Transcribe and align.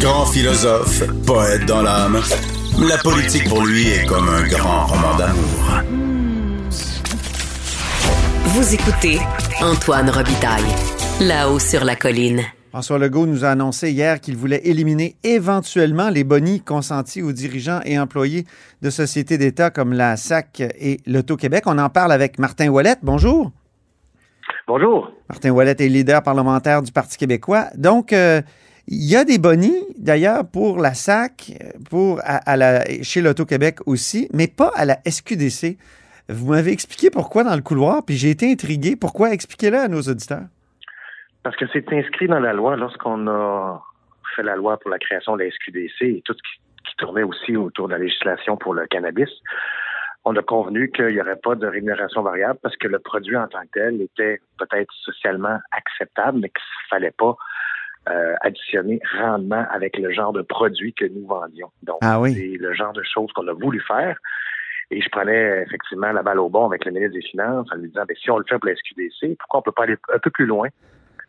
Grand 0.00 0.26
philosophe, 0.26 1.02
poète 1.26 1.64
dans 1.66 1.80
l'âme, 1.82 2.20
la 2.78 2.98
politique 2.98 3.48
pour 3.48 3.64
lui 3.64 3.88
est 3.88 4.06
comme 4.06 4.28
un 4.28 4.46
grand 4.46 4.86
roman 4.86 5.16
d'amour. 5.16 5.82
Vous 8.44 8.74
écoutez 8.74 9.18
Antoine 9.62 10.10
Robitaille, 10.10 10.62
là-haut 11.20 11.58
sur 11.58 11.84
la 11.84 11.96
colline. 11.96 12.42
François 12.70 12.98
Legault 12.98 13.24
nous 13.26 13.44
a 13.44 13.48
annoncé 13.48 13.90
hier 13.90 14.20
qu'il 14.20 14.36
voulait 14.36 14.60
éliminer 14.64 15.16
éventuellement 15.24 16.10
les 16.10 16.24
bonis 16.24 16.60
consentis 16.60 17.22
aux 17.22 17.32
dirigeants 17.32 17.80
et 17.86 17.98
employés 17.98 18.44
de 18.82 18.90
sociétés 18.90 19.38
d'État 19.38 19.70
comme 19.70 19.94
la 19.94 20.16
SAC 20.16 20.60
et 20.60 21.00
l'Auto-Québec. 21.06 21.64
On 21.66 21.78
en 21.78 21.88
parle 21.88 22.12
avec 22.12 22.38
Martin 22.38 22.68
Ouellette. 22.68 22.98
Bonjour. 23.02 23.50
Bonjour. 24.68 25.10
Martin 25.30 25.50
Ouellette 25.50 25.80
est 25.80 25.88
leader 25.88 26.22
parlementaire 26.22 26.82
du 26.82 26.92
Parti 26.92 27.16
québécois. 27.16 27.66
Donc, 27.76 28.12
euh, 28.12 28.42
il 28.88 29.10
y 29.10 29.16
a 29.16 29.24
des 29.24 29.38
bonis, 29.38 29.82
d'ailleurs, 29.98 30.48
pour 30.48 30.78
la 30.78 30.94
SAC, 30.94 31.52
pour 31.90 32.20
à, 32.22 32.56
la, 32.56 32.84
chez 33.02 33.20
l'Auto-Québec 33.20 33.78
aussi, 33.86 34.28
mais 34.32 34.46
pas 34.46 34.70
à 34.76 34.84
la 34.84 34.98
SQDC. 35.04 35.76
Vous 36.28 36.52
m'avez 36.52 36.72
expliqué 36.72 37.10
pourquoi 37.10 37.42
dans 37.44 37.54
le 37.54 37.62
couloir, 37.62 38.04
puis 38.04 38.16
j'ai 38.16 38.30
été 38.30 38.50
intrigué. 38.50 38.96
Pourquoi? 38.96 39.32
Expliquez-le 39.32 39.78
à 39.78 39.88
nos 39.88 40.02
auditeurs. 40.02 40.46
Parce 41.42 41.56
que 41.56 41.64
c'est 41.72 41.92
inscrit 41.92 42.28
dans 42.28 42.40
la 42.40 42.52
loi 42.52 42.76
lorsqu'on 42.76 43.26
a 43.28 43.82
fait 44.34 44.42
la 44.42 44.56
loi 44.56 44.78
pour 44.78 44.90
la 44.90 44.98
création 44.98 45.36
de 45.36 45.44
la 45.44 45.50
SQDC 45.50 46.02
et 46.02 46.22
tout 46.24 46.34
ce 46.34 46.38
qui, 46.38 46.60
tournait 46.98 47.24
aussi 47.24 47.54
autour 47.58 47.88
de 47.88 47.92
la 47.92 47.98
législation 47.98 48.56
pour 48.56 48.72
le 48.72 48.86
cannabis. 48.86 49.28
On 50.24 50.34
a 50.34 50.42
convenu 50.42 50.90
qu'il 50.90 51.08
n'y 51.08 51.20
aurait 51.20 51.36
pas 51.36 51.54
de 51.54 51.66
rémunération 51.66 52.22
variable 52.22 52.58
parce 52.62 52.74
que 52.78 52.88
le 52.88 52.98
produit 53.00 53.36
en 53.36 53.48
tant 53.48 53.60
que 53.64 53.72
tel 53.74 54.00
était 54.00 54.40
peut-être 54.58 54.90
socialement 55.04 55.58
acceptable, 55.72 56.38
mais 56.38 56.48
qu'il 56.48 56.62
ne 56.62 56.88
fallait 56.88 57.10
pas 57.10 57.36
euh, 58.08 58.34
additionner 58.40 59.00
rendement 59.18 59.64
avec 59.70 59.98
le 59.98 60.12
genre 60.12 60.32
de 60.32 60.42
produit 60.42 60.92
que 60.94 61.06
nous 61.06 61.26
vendions. 61.26 61.70
Donc, 61.82 61.98
ah 62.02 62.20
c'est 62.26 62.56
le 62.58 62.72
genre 62.72 62.92
de 62.92 63.02
choses 63.02 63.32
qu'on 63.32 63.48
a 63.48 63.52
voulu 63.52 63.80
faire. 63.80 64.16
Et 64.90 65.00
je 65.00 65.08
prenais 65.08 65.62
effectivement 65.62 66.12
la 66.12 66.22
balle 66.22 66.38
au 66.38 66.48
bon 66.48 66.66
avec 66.66 66.84
le 66.84 66.92
ministre 66.92 67.14
des 67.14 67.22
Finances 67.22 67.66
en 67.72 67.76
lui 67.76 67.88
disant, 67.88 68.04
ben, 68.06 68.16
si 68.16 68.30
on 68.30 68.38
le 68.38 68.44
fait 68.48 68.58
pour 68.58 68.68
la 68.68 68.76
SQDC, 68.76 69.36
pourquoi 69.38 69.60
on 69.60 69.62
peut 69.62 69.72
pas 69.72 69.82
aller 69.82 69.96
un 70.14 70.18
peu 70.18 70.30
plus 70.30 70.46
loin 70.46 70.68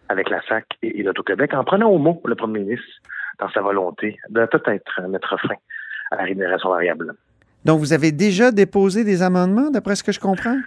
avec 0.09 0.29
la 0.29 0.41
SAC 0.47 0.65
et, 0.83 1.01
l'Auto-Québec, 1.01 1.53
en 1.53 1.63
prenant 1.63 1.89
au 1.89 1.97
mot 1.97 2.21
le 2.25 2.35
premier 2.35 2.59
ministre 2.59 2.85
dans 3.39 3.49
sa 3.49 3.61
volonté 3.61 4.17
de 4.29 4.45
peut-être 4.45 5.01
mettre 5.09 5.39
fin 5.39 5.55
à 6.11 6.17
la 6.17 6.23
rémunération 6.23 6.69
variable. 6.69 7.13
Donc, 7.65 7.79
vous 7.79 7.93
avez 7.93 8.11
déjà 8.11 8.51
déposé 8.51 9.03
des 9.03 9.21
amendements, 9.23 9.69
d'après 9.69 9.95
ce 9.95 10.03
que 10.03 10.11
je 10.11 10.19
comprends? 10.19 10.59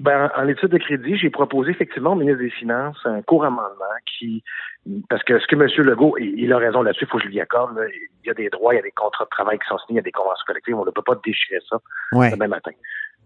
Ben, 0.00 0.30
en 0.36 0.46
étude 0.46 0.70
de 0.70 0.78
crédit, 0.78 1.16
j'ai 1.16 1.30
proposé 1.30 1.72
effectivement 1.72 2.12
au 2.12 2.14
ministre 2.14 2.40
des 2.40 2.50
Finances 2.50 2.98
un 3.04 3.20
court 3.22 3.44
amendement 3.44 3.84
qui, 4.06 4.44
parce 5.08 5.24
que 5.24 5.40
ce 5.40 5.46
que 5.46 5.56
M. 5.56 5.86
Legault, 5.86 6.16
il 6.18 6.52
a 6.52 6.58
raison 6.58 6.82
là-dessus, 6.82 7.04
il 7.04 7.08
faut 7.08 7.18
que 7.18 7.24
je 7.24 7.28
lui 7.28 7.40
accorde, 7.40 7.76
il 8.22 8.28
y 8.28 8.30
a 8.30 8.34
des 8.34 8.48
droits, 8.48 8.74
il 8.74 8.76
y 8.76 8.80
a 8.80 8.82
des 8.82 8.92
contrats 8.92 9.24
de 9.24 9.30
travail 9.30 9.58
qui 9.58 9.66
sont 9.66 9.78
signés, 9.78 9.94
il 9.94 9.96
y 9.96 9.98
a 9.98 10.02
des 10.02 10.12
conventions 10.12 10.44
collectives, 10.46 10.76
on 10.76 10.84
ne 10.84 10.90
peut 10.90 11.02
pas 11.02 11.18
déchirer 11.24 11.60
ça 11.68 11.78
le 12.12 12.36
même 12.36 12.50
matin 12.50 12.70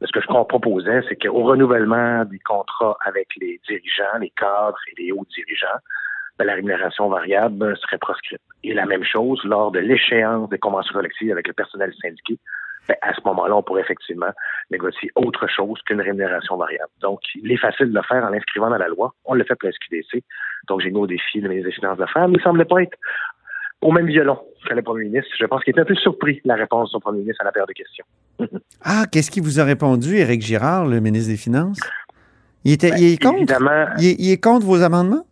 ce 0.07 0.13
que 0.13 0.21
je 0.21 0.27
proposais, 0.27 1.03
c'est 1.09 1.17
qu'au 1.17 1.45
renouvellement 1.45 2.25
des 2.25 2.39
contrats 2.41 2.97
avec 3.05 3.29
les 3.41 3.61
dirigeants, 3.69 4.19
les 4.21 4.31
cadres 4.31 4.79
et 4.91 5.03
les 5.03 5.13
hauts 5.13 5.27
dirigeants, 5.35 5.79
ben, 6.39 6.47
la 6.47 6.55
rémunération 6.55 7.09
variable 7.09 7.77
serait 7.79 7.99
proscrite. 7.99 8.41
Et 8.65 8.75
la 8.75 8.87
même 8.87 9.05
chose 9.05 9.41
lors 9.45 9.71
de 9.71 9.79
l'échéance 9.79 10.49
des 10.49 10.59
conventions 10.59 10.95
collectives 10.95 11.31
avec 11.31 11.47
le 11.47 11.53
personnel 11.53 11.93
syndiqué. 12.01 12.39
Ben, 12.89 12.97
à 13.01 13.15
ce 13.15 13.21
moment-là, 13.25 13.57
on 13.57 13.63
pourrait 13.63 13.83
effectivement 13.83 14.31
négocier 14.71 15.11
autre 15.15 15.47
chose 15.47 15.81
qu'une 15.87 16.01
rémunération 16.01 16.57
variable. 16.57 16.91
Donc, 17.01 17.21
il 17.37 17.51
est 17.53 17.57
facile 17.57 17.91
de 17.91 17.95
le 17.95 18.03
faire 18.03 18.25
en 18.25 18.31
l'inscrivant 18.31 18.71
dans 18.71 18.79
la 18.79 18.89
loi. 18.89 19.15
On 19.25 19.35
le 19.35 19.45
fait 19.45 19.55
pour 19.55 19.69
la 19.69 19.73
SQDC. 19.73 20.25
Donc, 20.69 20.81
j'ai 20.81 20.91
mis 20.91 20.99
au 20.99 21.07
défi 21.07 21.41
le 21.41 21.49
ministre 21.49 21.71
des 21.71 21.75
Finances 21.75 21.97
de 21.97 22.03
le 22.03 22.09
faire, 22.09 22.27
mais 22.29 22.35
il 22.35 22.39
ne 22.39 22.43
semblait 22.43 22.65
pas 22.65 22.83
être 22.83 22.97
au 23.83 23.93
même 23.93 24.07
violon 24.07 24.39
que 24.69 24.75
le 24.75 24.83
premier 24.83 25.05
ministre. 25.05 25.31
Je 25.39 25.47
pense 25.47 25.63
qu'il 25.63 25.73
était 25.73 25.81
un 25.81 25.85
peu 25.85 25.95
surpris 25.95 26.41
de 26.45 26.49
la 26.49 26.55
réponse 26.55 26.89
de 26.89 26.93
son 26.93 27.01
premier 27.01 27.21
ministre 27.21 27.43
à 27.43 27.45
la 27.45 27.53
paire 27.53 27.67
de 27.67 27.73
questions. 27.73 28.05
ah, 28.85 29.05
qu'est-ce 29.11 29.31
qu'il 29.31 29.43
vous 29.43 29.61
a 29.61 29.65
répondu, 29.65 30.17
Éric 30.17 30.43
Girard, 30.43 30.87
le 30.87 31.01
ministre 31.01 31.31
des 31.31 31.37
Finances? 31.37 31.81
Il, 32.65 32.73
était, 32.73 32.91
ben, 32.91 32.99
il 32.99 33.13
est 33.15 33.23
contre? 33.23 33.55
Il 33.99 34.31
est, 34.31 34.43
contre 34.43 34.67
vos 34.67 34.83
amendements? 34.83 35.27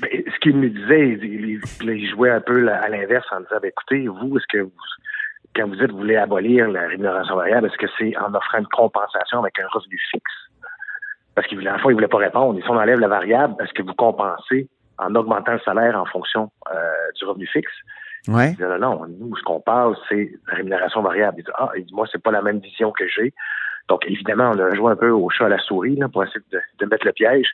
Ben, 0.00 0.10
ce 0.10 0.38
qu'il 0.40 0.56
me 0.56 0.68
disait, 0.68 1.18
il, 1.22 2.10
jouait 2.10 2.30
un 2.30 2.40
peu 2.40 2.68
à 2.68 2.88
l'inverse 2.88 3.26
en 3.32 3.40
disant, 3.40 3.60
ben, 3.62 3.68
écoutez, 3.68 4.06
vous, 4.08 4.36
est-ce 4.36 4.46
que 4.50 4.62
vous, 4.62 4.72
quand 5.54 5.66
vous 5.66 5.76
dites 5.76 5.86
que 5.86 5.92
vous 5.92 5.98
voulez 5.98 6.16
abolir 6.16 6.68
la 6.68 6.86
rémunération 6.86 7.36
variable, 7.36 7.68
est-ce 7.68 7.78
que 7.78 7.90
c'est 7.98 8.16
en 8.16 8.34
offrant 8.34 8.58
une 8.58 8.66
compensation 8.66 9.40
avec 9.40 9.58
un 9.60 9.68
revenu 9.68 9.98
fixe? 10.10 10.32
Parce 11.34 11.46
qu'il 11.48 11.58
voulait, 11.58 11.70
la 11.70 11.78
fois, 11.78 11.92
il 11.92 11.94
voulait 11.94 12.08
pas 12.08 12.18
répondre. 12.18 12.60
Si 12.62 12.70
on 12.70 12.76
enlève 12.76 13.00
la 13.00 13.08
variable, 13.08 13.54
est-ce 13.60 13.72
que 13.72 13.82
vous 13.82 13.94
compensez 13.94 14.68
en 14.98 15.14
augmentant 15.14 15.52
le 15.52 15.60
salaire 15.60 15.98
en 15.98 16.04
fonction 16.06 16.50
euh, 16.72 16.76
du 17.18 17.24
revenu 17.24 17.46
fixe? 17.46 17.72
Ouais. 18.28 18.56
non, 18.58 18.78
non, 18.78 19.06
nous, 19.06 19.36
ce 19.36 19.42
qu'on 19.42 19.60
parle, 19.60 19.96
c'est 20.08 20.32
la 20.48 20.54
rémunération 20.54 21.02
variable. 21.02 21.38
Il 21.38 21.44
dit, 21.44 21.50
ah, 21.58 21.70
il 21.76 21.84
dit, 21.84 21.94
moi, 21.94 22.06
c'est 22.10 22.22
pas 22.22 22.30
la 22.30 22.40
même 22.40 22.58
vision 22.58 22.90
que 22.92 23.06
j'ai. 23.06 23.34
Donc, 23.88 24.04
évidemment, 24.06 24.52
on 24.54 24.58
a 24.58 24.74
joué 24.74 24.92
un 24.92 24.96
peu 24.96 25.10
au 25.10 25.28
chat 25.28 25.46
à 25.46 25.48
la 25.48 25.58
souris 25.58 25.96
là, 25.96 26.08
pour 26.08 26.24
essayer 26.24 26.40
de, 26.50 26.86
mettre 26.86 27.04
le 27.04 27.12
piège. 27.12 27.48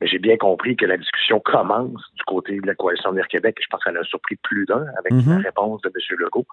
Mais 0.00 0.06
j'ai 0.06 0.18
bien 0.18 0.36
compris 0.36 0.76
que 0.76 0.86
la 0.86 0.96
discussion 0.96 1.40
commence 1.40 2.02
du 2.16 2.24
côté 2.24 2.58
de 2.58 2.66
la 2.66 2.74
coalition 2.74 3.10
Avenir 3.10 3.28
Québec. 3.28 3.58
Je 3.60 3.66
pense 3.68 3.82
qu'elle 3.84 3.96
a 3.96 4.04
surpris 4.04 4.36
plus 4.36 4.64
d'un 4.64 4.86
avec 4.98 5.12
mm-hmm. 5.12 5.36
la 5.36 5.48
réponse 5.48 5.82
de 5.82 5.88
M. 5.88 6.18
Legault. 6.18 6.46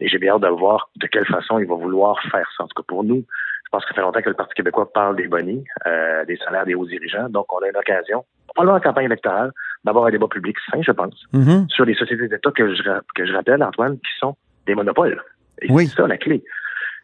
Et 0.00 0.08
j'ai 0.08 0.18
bien 0.18 0.34
hâte 0.34 0.42
de 0.42 0.48
voir 0.48 0.90
de 0.96 1.06
quelle 1.06 1.26
façon 1.26 1.58
il 1.58 1.66
va 1.66 1.74
vouloir 1.74 2.20
faire 2.30 2.48
ça. 2.56 2.64
En 2.64 2.66
tout 2.66 2.82
cas, 2.82 2.86
pour 2.86 3.04
nous, 3.04 3.24
je 3.64 3.70
pense 3.70 3.84
que 3.84 3.90
ça 3.90 3.94
fait 3.94 4.00
longtemps 4.00 4.20
que 4.20 4.28
le 4.28 4.34
Parti 4.34 4.54
québécois 4.54 4.92
parle 4.92 5.16
des 5.16 5.28
bonnies, 5.28 5.64
euh, 5.86 6.24
des 6.24 6.36
salaires 6.38 6.66
des 6.66 6.74
hauts 6.74 6.86
dirigeants. 6.86 7.28
Donc, 7.28 7.52
on 7.52 7.58
a 7.58 7.68
une 7.68 7.76
occasion, 7.76 8.24
pendant 8.54 8.72
la 8.72 8.80
campagne 8.80 9.06
électorale, 9.06 9.52
d'avoir 9.84 10.06
un 10.06 10.10
débat 10.10 10.28
public 10.28 10.56
sain, 10.70 10.80
je 10.82 10.92
pense, 10.92 11.14
mm-hmm. 11.32 11.68
sur 11.68 11.84
les 11.84 11.94
sociétés 11.94 12.28
d'État 12.28 12.50
que 12.50 12.74
je, 12.74 12.82
que 13.14 13.26
je 13.26 13.32
rappelle, 13.32 13.62
Antoine, 13.62 13.96
qui 13.98 14.18
sont 14.18 14.36
des 14.66 14.74
monopoles. 14.74 15.22
Et 15.62 15.70
oui. 15.70 15.86
c'est 15.86 15.96
ça 15.96 16.06
la 16.06 16.16
clé. 16.16 16.42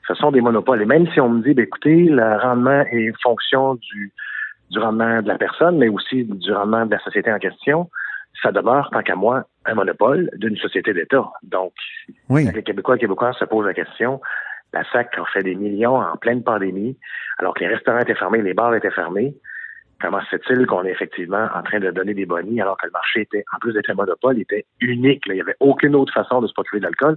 Ce 0.09 0.15
sont 0.15 0.31
des 0.31 0.41
monopoles. 0.41 0.83
Et 0.83 0.87
même 0.87 1.07
si 1.13 1.21
on 1.21 1.29
me 1.29 1.43
dit, 1.43 1.55
ben, 1.55 1.65
écoutez, 1.65 2.05
le 2.05 2.37
rendement 2.41 2.85
est 2.91 3.13
fonction 3.23 3.75
du, 3.77 4.13
du 4.71 4.79
rendement 4.79 5.23
de 5.23 5.29
la 5.29 5.39
personne, 5.39 5.79
mais 5.79 5.89
aussi 5.89 6.25
du 6.25 6.53
rendement 6.53 6.87
de 6.87 6.91
la 6.91 6.99
société 7.01 7.33
en 7.33 7.39
question, 7.39 7.91
ça 8.43 8.53
demeure, 8.53 8.91
tant 8.93 9.03
qu'à 9.03 9.17
moi, 9.17 9.45
un 9.65 9.75
monopole 9.75 10.31
d'une 10.35 10.57
société 10.57 10.93
d'État. 10.93 11.25
Donc, 11.43 11.73
oui. 12.29 12.49
les 12.55 12.63
Québécois 12.63 12.97
et 12.97 12.99
Québécois 12.99 13.33
se 13.33 13.45
posent 13.45 13.67
la 13.67 13.75
question, 13.75 14.21
la 14.73 14.85
SAC 14.93 15.17
a 15.19 15.25
fait 15.33 15.43
des 15.43 15.55
millions 15.55 15.97
en 15.97 16.17
pleine 16.17 16.43
pandémie, 16.43 16.97
alors 17.39 17.55
que 17.55 17.61
les 17.61 17.69
restaurants 17.69 18.01
étaient 18.01 18.15
fermés, 18.15 18.43
les 18.43 18.55
bars 18.55 18.75
étaient 18.75 18.91
fermés. 18.91 19.35
Comment 20.01 20.21
se 20.21 20.37
fait-il 20.37 20.67
qu'on 20.67 20.85
est 20.85 20.91
effectivement 20.91 21.49
en 21.55 21.63
train 21.63 21.81
de 21.81 21.91
donner 21.91 22.13
des 22.13 22.27
bonnies 22.27 22.61
alors 22.61 22.77
que 22.77 22.87
le 22.87 22.93
marché 22.93 23.23
était, 23.23 23.45
en 23.55 23.59
plus 23.59 23.73
d'être 23.73 23.89
un 23.89 23.95
monopole, 23.95 24.39
était 24.39 24.67
unique? 24.81 25.23
Il 25.27 25.33
n'y 25.33 25.41
avait 25.41 25.57
aucune 25.61 25.95
autre 25.95 26.13
façon 26.13 26.43
de 26.43 26.47
se 26.47 26.53
procurer 26.53 26.81
de 26.81 26.85
l'alcool, 26.85 27.17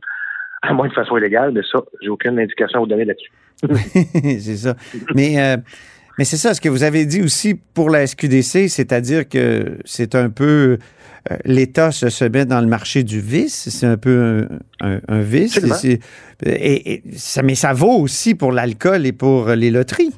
à 0.62 0.74
moins 0.74 0.88
de 0.88 0.94
façon 0.94 1.18
illégale, 1.18 1.52
mais 1.52 1.62
ça, 1.70 1.80
j'ai 2.02 2.08
aucune 2.08 2.40
indication 2.40 2.80
à 2.80 2.82
vous 2.82 2.88
donner 2.88 3.06
là-dessus. 3.06 3.32
c'est 4.40 4.56
ça. 4.56 4.76
Mais, 5.14 5.38
euh, 5.42 5.58
mais 6.20 6.26
c'est 6.26 6.36
ça, 6.36 6.54
ce 6.54 6.60
que 6.60 6.68
vous 6.68 6.84
avez 6.84 7.06
dit 7.06 7.22
aussi 7.22 7.56
pour 7.56 7.90
la 7.90 8.06
SQDC, 8.06 8.68
c'est-à-dire 8.68 9.30
que 9.30 9.78
c'est 9.86 10.16
un 10.16 10.30
peu 10.30 10.78
euh, 11.32 11.38
l'État 11.46 11.92
se, 11.92 12.26
met 12.28 12.46
dans 12.46 12.60
le 12.60 12.68
marché 12.68 13.04
du 13.04 13.22
vice, 13.22 13.70
c'est 13.70 13.88
un 13.88 13.96
peu 13.96 14.46
un, 14.82 15.22
vice. 15.22 15.58
Et, 16.46 17.04
ça, 17.14 17.42
mais 17.42 17.56
ça 17.56 17.72
vaut 17.72 17.98
aussi 18.02 18.36
pour 18.36 18.52
l'alcool 18.52 19.06
et 19.06 19.14
pour 19.14 19.48
les 19.48 19.72
loteries. 19.72 20.14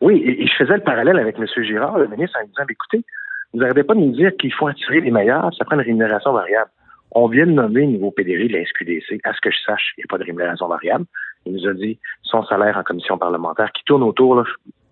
Oui, 0.00 0.22
et, 0.24 0.46
je 0.46 0.52
faisais 0.64 0.78
le 0.78 0.82
parallèle 0.82 1.18
avec 1.18 1.36
M. 1.38 1.44
Girard, 1.64 1.98
le 1.98 2.08
ministre, 2.08 2.38
en 2.42 2.46
disant, 2.46 2.64
écoutez, 2.70 3.04
vous 3.52 3.60
n'arrêtez 3.60 3.82
pas 3.82 3.92
de 3.92 4.00
nous 4.00 4.12
dire 4.12 4.32
qu'il 4.40 4.54
faut 4.54 4.68
attirer 4.68 5.02
les 5.02 5.10
meilleurs, 5.10 5.54
ça 5.54 5.66
prend 5.66 5.76
une 5.76 5.84
rémunération 5.84 6.32
variable. 6.32 6.70
On 7.10 7.28
vient 7.28 7.46
de 7.46 7.52
nommer 7.52 7.82
le 7.82 7.92
nouveau 7.92 8.10
PDG 8.10 8.48
de 8.48 8.54
la 8.54 8.64
SQDC. 8.64 9.20
À 9.24 9.34
ce 9.34 9.40
que 9.42 9.50
je 9.50 9.58
sache, 9.66 9.92
il 9.98 10.00
n'y 10.00 10.04
a 10.04 10.08
pas 10.08 10.16
de 10.16 10.24
rémunération 10.24 10.66
variable. 10.66 11.04
Il 11.44 11.54
nous 11.54 11.68
a 11.68 11.74
dit 11.74 11.98
son 12.22 12.44
salaire 12.44 12.76
en 12.76 12.82
commission 12.82 13.16
parlementaire 13.16 13.72
qui 13.72 13.82
tourne 13.84 14.02
autour 14.02 14.44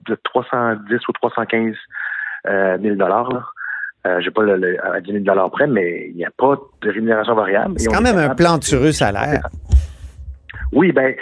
de 0.09 0.19
310 0.25 0.99
ou 1.09 1.13
315 1.13 1.75
euh, 2.49 2.79
000 2.81 2.97
dollars. 2.97 3.53
Euh, 4.07 4.21
j'ai 4.21 4.31
pas 4.31 4.43
le, 4.43 4.77
à 4.85 5.01
10 5.01 5.25
000 5.25 5.49
près, 5.51 5.67
mais 5.67 6.09
il 6.11 6.17
n'y 6.17 6.25
a 6.25 6.31
pas 6.31 6.57
de 6.83 6.91
rémunération 6.91 7.35
variable. 7.35 7.75
C'est 7.79 7.93
quand 7.93 8.03
même 8.03 8.19
un 8.19 8.35
plan 8.35 8.59
de 8.59 8.91
salaire. 8.93 9.49
Oui, 10.73 10.93
ben 10.93 11.15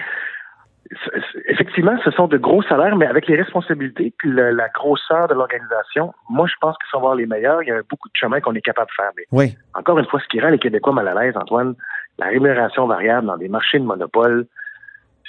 effectivement, 1.49 1.97
ce 2.05 2.11
sont 2.11 2.27
de 2.29 2.37
gros 2.37 2.63
salaires, 2.63 2.97
mais 2.97 3.07
avec 3.07 3.27
les 3.27 3.37
responsabilités 3.37 4.13
puis 4.19 4.31
la 4.33 4.69
grosseur 4.69 5.29
de 5.29 5.35
l'organisation, 5.35 6.13
moi, 6.29 6.47
je 6.47 6.55
pense 6.61 6.77
que 6.79 6.87
sont 6.89 7.01
voir 7.01 7.15
les 7.15 7.27
meilleurs, 7.27 7.63
il 7.63 7.69
y 7.69 7.73
a 7.73 7.81
beaucoup 7.89 8.09
de 8.09 8.15
chemin 8.15 8.41
qu'on 8.41 8.55
est 8.55 8.61
capable 8.61 8.91
de 8.91 8.95
faire. 8.95 9.11
Mais 9.17 9.25
oui. 9.33 9.57
Encore 9.75 9.99
une 9.99 10.07
fois, 10.07 10.21
ce 10.21 10.29
qui 10.29 10.41
rend 10.41 10.51
les 10.51 10.59
Québécois 10.59 10.93
mal 10.93 11.09
à 11.09 11.15
l'aise, 11.15 11.35
Antoine, 11.37 11.75
la 12.19 12.27
rémunération 12.27 12.87
variable 12.87 13.27
dans 13.27 13.37
des 13.37 13.49
marchés 13.49 13.79
de 13.79 13.85
monopole, 13.85 14.47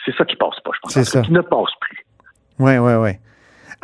c'est 0.03 0.15
ça 0.15 0.25
qui 0.25 0.35
passe 0.35 0.59
pas, 0.63 0.71
je 0.74 0.80
pense. 0.81 0.94
C'est 0.94 1.03
ça. 1.03 1.21
Qui 1.21 1.31
ne 1.31 1.41
passe 1.41 1.71
plus. 1.80 2.06
Oui, 2.59 2.77
oui, 2.77 2.94
oui. 2.94 3.12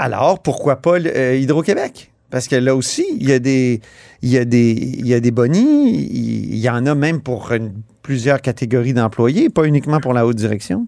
Alors, 0.04 0.42
pourquoi 0.42 0.78
pas 0.78 0.98
euh, 0.98 1.36
Hydro-Québec? 1.36 2.10
Parce 2.32 2.48
que 2.48 2.56
là 2.56 2.76
aussi, 2.76 3.06
il 3.20 3.30
y 3.30 3.34
a 3.34 3.38
des, 3.38 3.82
il 4.24 4.34
y 4.34 4.38
a 4.40 4.46
des, 4.46 4.72
il 4.72 5.06
y 5.06 5.14
a 5.14 5.20
des 5.20 5.30
bonnies, 5.30 5.92
il 5.92 6.58
y 6.58 6.68
en 6.72 6.88
a 6.88 6.96
même 6.96 7.22
pour 7.22 7.54
plusieurs 8.02 8.42
catégories 8.42 8.94
d'employés, 8.94 9.52
pas 9.52 9.66
uniquement 9.66 10.00
pour 10.00 10.14
la 10.14 10.26
haute 10.26 10.38
direction. 10.38 10.88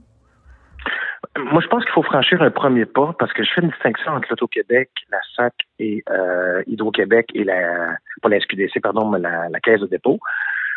Moi, 1.38 1.62
je 1.62 1.68
pense 1.68 1.84
qu'il 1.84 1.94
faut 1.94 2.02
franchir 2.02 2.42
un 2.42 2.50
premier 2.50 2.86
pas 2.86 3.16
parce 3.20 3.32
que 3.34 3.44
je 3.44 3.52
fais 3.54 3.62
une 3.62 3.70
distinction 3.70 4.14
entre 4.14 4.30
l'Auto-Québec, 4.32 4.90
la 5.12 5.20
SAC 5.36 5.54
et 5.78 6.04
euh, 6.10 6.64
Hydro-Québec 6.66 7.28
et 7.36 7.44
la, 7.44 7.98
pas 8.24 8.30
la 8.30 8.40
SQDC, 8.40 8.82
pardon, 8.82 9.10
mais 9.10 9.20
la, 9.20 9.60
Caisse 9.62 9.82
de 9.82 9.88
dépôt. 9.88 10.20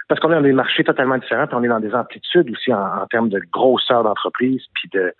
Parce 0.08 0.20
qu'on 0.20 0.30
est 0.30 0.36
dans 0.36 0.42
des 0.42 0.52
marchés 0.52 0.84
totalement 0.84 1.18
différents, 1.18 1.46
puis 1.46 1.56
on 1.56 1.62
est 1.64 1.68
dans 1.68 1.80
des 1.80 1.94
amplitudes 1.94 2.50
aussi 2.50 2.72
en, 2.72 3.06
termes 3.10 3.28
de 3.28 3.40
grosseur 3.52 4.04
d'entreprise, 4.04 4.62
puis 4.74 4.88
de, 4.92 5.12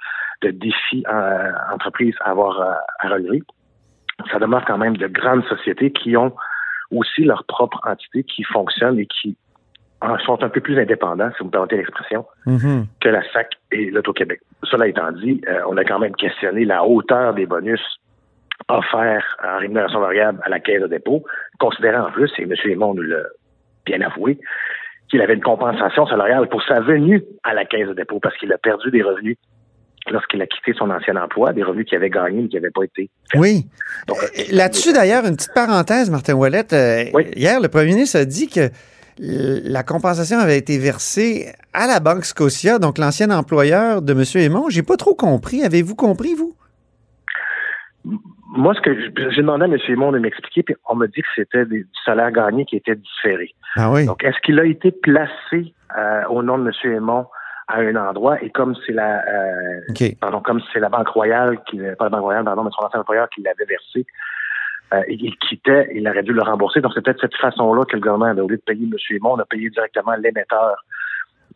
de 0.43 0.51
défis 0.51 1.05
euh, 1.09 1.53
entreprises 1.73 2.15
à 2.21 2.31
avoir 2.31 2.61
euh, 2.61 2.73
à 3.01 3.09
relever. 3.09 3.43
Ça 4.31 4.39
demeure 4.39 4.65
quand 4.65 4.79
même 4.79 4.97
de 4.97 5.09
grandes 5.09 5.45
sociétés 5.47 5.91
qui 5.91 6.17
ont 6.17 6.35
aussi 6.91 7.25
leur 7.25 7.45
propre 7.45 7.81
entité 7.85 8.23
qui 8.23 8.45
fonctionne 8.45 8.99
et 8.99 9.07
qui 9.07 9.37
sont 10.25 10.43
un 10.43 10.49
peu 10.49 10.61
plus 10.61 10.79
indépendants, 10.79 11.31
si 11.33 11.39
vous 11.41 11.47
me 11.47 11.51
permettez 11.51 11.77
l'expression, 11.77 12.25
mm-hmm. 12.47 12.85
que 13.01 13.09
la 13.09 13.23
SAC 13.33 13.55
et 13.73 13.91
l'Auto-Québec. 13.91 14.41
Cela 14.63 14.87
étant 14.87 15.11
dit, 15.13 15.41
euh, 15.49 15.63
on 15.69 15.77
a 15.77 15.85
quand 15.85 15.99
même 15.99 16.15
questionné 16.15 16.65
la 16.65 16.85
hauteur 16.85 17.35
des 17.35 17.47
bonus 17.47 17.81
offerts 18.69 19.37
en 19.45 19.59
rémunération 19.59 20.01
variable 20.01 20.41
à 20.45 20.49
la 20.49 20.61
caisse 20.61 20.83
de 20.83 20.87
dépôt, 20.87 21.25
considérant 21.59 22.07
en 22.07 22.13
plus, 22.13 22.31
et 22.39 22.43
M. 22.43 22.53
Raymond 22.63 22.95
nous 22.95 23.03
l'a 23.03 23.23
bien 23.87 24.01
avoué, 24.03 24.39
qu'il 25.09 25.21
avait 25.21 25.35
une 25.35 25.43
compensation 25.43 26.07
salariale 26.07 26.49
pour 26.49 26.63
sa 26.65 26.81
venue 26.81 27.23
à 27.45 27.55
la 27.55 27.65
caisse 27.65 27.89
de 27.89 27.95
dépôt 27.95 28.21
parce 28.21 28.37
qu'il 28.37 28.53
a 28.53 28.59
perdu 28.59 28.91
des 28.91 29.03
revenus 29.03 29.37
lorsqu'il 30.11 30.41
a 30.43 30.47
quitté 30.47 30.73
son 30.77 30.91
ancien 30.91 31.17
emploi, 31.17 31.53
des 31.53 31.63
revenus 31.63 31.87
qu'il 31.87 31.97
avait 31.97 32.11
gagnés 32.11 32.43
mais 32.43 32.49
qui 32.49 32.57
n'avaient 32.57 32.71
pas 32.71 32.85
été. 32.85 33.11
Oui. 33.35 33.67
Euh, 34.11 34.15
là-dessus, 34.53 34.93
d'ailleurs, 34.93 35.25
une 35.25 35.37
petite 35.37 35.55
parenthèse, 35.55 36.11
Martin 36.11 36.35
Ouellette. 36.35 36.73
Euh, 36.73 37.05
hier, 37.35 37.61
le 37.61 37.69
premier 37.69 37.87
ministre 37.87 38.19
a 38.19 38.25
dit 38.25 38.49
que 38.49 38.71
la 39.19 39.83
compensation 39.83 40.39
avait 40.39 40.59
été 40.59 40.79
versée 40.79 41.53
à 41.73 41.87
la 41.87 42.01
Banque 42.01 42.25
Scotia, 42.25 42.79
donc 42.79 42.99
l'ancien 42.99 43.31
employeur 43.31 44.03
de 44.03 44.13
M. 44.13 44.25
Aymon. 44.43 44.69
J'ai 44.69 44.83
pas 44.83 44.97
trop 44.97 45.15
compris. 45.15 45.65
Avez-vous 45.65 45.95
compris, 45.95 46.35
vous? 46.35 46.55
Moi, 48.57 48.75
ce 48.75 48.81
que 48.81 49.31
j'ai 49.31 49.43
demandé 49.43 49.65
à 49.65 49.67
M. 49.67 49.77
Aymon 49.89 50.13
de 50.13 50.19
m'expliquer, 50.19 50.63
puis 50.63 50.77
on 50.89 50.95
m'a 50.95 51.07
dit 51.07 51.21
que 51.21 51.29
c'était 51.35 51.65
du 51.67 51.87
salaire 52.05 52.31
gagné 52.31 52.65
qui 52.65 52.77
était 52.77 52.95
différé. 52.95 53.51
Ah 53.77 53.91
oui. 53.91 54.07
Donc, 54.07 54.23
est-ce 54.23 54.39
qu'il 54.45 54.59
a 54.61 54.65
été 54.65 54.93
placé 54.93 55.75
euh, 55.97 56.23
au 56.29 56.43
nom 56.43 56.59
de 56.59 56.71
M. 56.71 56.93
Aymon 56.97 57.27
à 57.69 57.79
un 57.79 57.97
endroit 57.97 58.41
et 58.43 58.51
comme 58.51 58.77
c'est 58.87 58.93
la 58.93 59.25
euh, 59.27 60.11
pardon, 60.21 60.41
comme 60.41 60.61
c'est 60.73 60.79
la 60.79 60.89
Banque 60.89 61.09
Royale 61.09 61.59
qui 61.69 61.79
pas 61.99 62.05
la 62.05 62.11
Banque 62.11 62.21
Royale, 62.21 62.45
pardon, 62.45 62.63
mais 62.63 62.71
son 62.79 62.87
ancien 62.87 63.01
employeur 63.01 63.29
qui 63.31 63.43
l'avait 63.43 63.65
versé, 63.65 64.07
euh, 64.95 65.03
il 65.09 65.37
quittait, 65.39 65.89
il 65.93 66.09
aurait 66.09 66.23
dû 66.23 66.33
le 66.33 66.43
rembourser. 66.43 66.81
Donc, 66.81 66.93
c'est 66.95 67.03
peut-être 67.03 67.21
cette 67.21 67.37
façon-là 67.37 67.85
que 67.85 67.97
le 67.97 68.01
gouvernement, 68.01 68.41
au 68.41 68.49
lieu 68.49 68.57
de 68.57 68.63
payer 68.63 68.85
M. 68.85 68.93
Aymon, 69.11 69.35
on 69.35 69.39
a 69.41 69.45
payé 69.45 69.69
directement 69.69 70.15
l'émetteur 70.15 70.85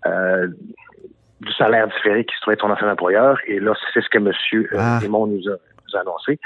euh, 0.07 0.49
du 1.41 1.53
salaire 1.53 1.87
différé 1.89 2.25
qui 2.25 2.35
se 2.35 2.41
trouvait 2.41 2.57
son 2.61 2.71
ancien 2.71 2.91
employeur. 2.91 3.39
Et 3.47 3.61
là, 3.61 3.73
c'est 3.95 4.03
ce 4.03 4.09
que 4.09 4.19
M. 4.19 4.33
Ah. 4.77 4.99
Aymon 5.05 5.27
nous 5.29 5.49
a, 5.49 5.57
annoncé. 5.97 6.39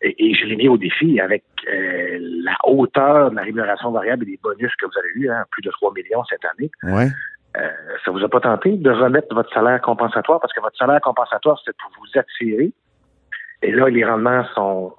Et, 0.00 0.34
je 0.34 0.46
l'ai 0.46 0.56
mis 0.56 0.68
au 0.68 0.76
défi 0.76 1.20
avec 1.20 1.42
euh, 1.68 2.18
la 2.20 2.56
hauteur 2.64 3.30
de 3.30 3.36
la 3.36 3.42
rémunération 3.42 3.90
variable 3.90 4.24
et 4.24 4.32
des 4.32 4.40
bonus 4.42 4.72
que 4.76 4.86
vous 4.86 4.98
avez 4.98 5.08
eu, 5.14 5.30
hein, 5.30 5.44
plus 5.50 5.62
de 5.62 5.70
3 5.70 5.92
millions 5.92 6.22
cette 6.24 6.44
année. 6.44 6.70
Ouais. 6.84 7.08
Euh, 7.56 7.68
ça 8.04 8.10
vous 8.10 8.22
a 8.22 8.28
pas 8.28 8.40
tenté 8.40 8.76
de 8.76 8.90
remettre 8.90 9.34
votre 9.34 9.52
salaire 9.52 9.80
compensatoire? 9.80 10.40
Parce 10.40 10.52
que 10.52 10.60
votre 10.60 10.76
salaire 10.76 11.00
compensatoire, 11.00 11.60
c'est 11.64 11.76
pour 11.76 11.90
vous 11.98 12.18
attirer. 12.18 12.72
Et 13.62 13.72
là, 13.72 13.88
les 13.88 14.04
rendements 14.04 14.44
sont 14.54 14.94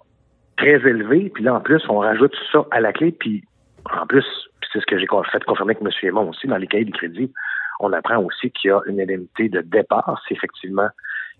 très 0.57 0.75
élevés. 0.75 1.31
Puis 1.33 1.43
là, 1.43 1.55
en 1.55 1.61
plus, 1.61 1.81
on 1.87 1.99
rajoute 1.99 2.35
ça 2.51 2.65
à 2.71 2.81
la 2.81 2.91
clé. 2.91 3.13
Puis 3.13 3.45
en 3.85 4.05
plus, 4.05 4.25
c'est 4.71 4.79
ce 4.79 4.85
que 4.85 4.99
j'ai 4.99 5.07
fait 5.31 5.43
confirmer 5.45 5.77
avec 5.79 5.81
M. 5.81 6.09
Aymon 6.09 6.29
aussi, 6.29 6.47
dans 6.47 6.57
les 6.57 6.67
cahiers 6.67 6.85
de 6.85 6.91
crédit, 6.91 7.31
on 7.79 7.93
apprend 7.93 8.17
aussi 8.17 8.51
qu'il 8.51 8.69
y 8.69 8.71
a 8.71 8.81
une 8.87 8.99
indemnité 8.99 9.49
de 9.49 9.61
départ 9.61 10.21
si 10.27 10.33
effectivement 10.33 10.89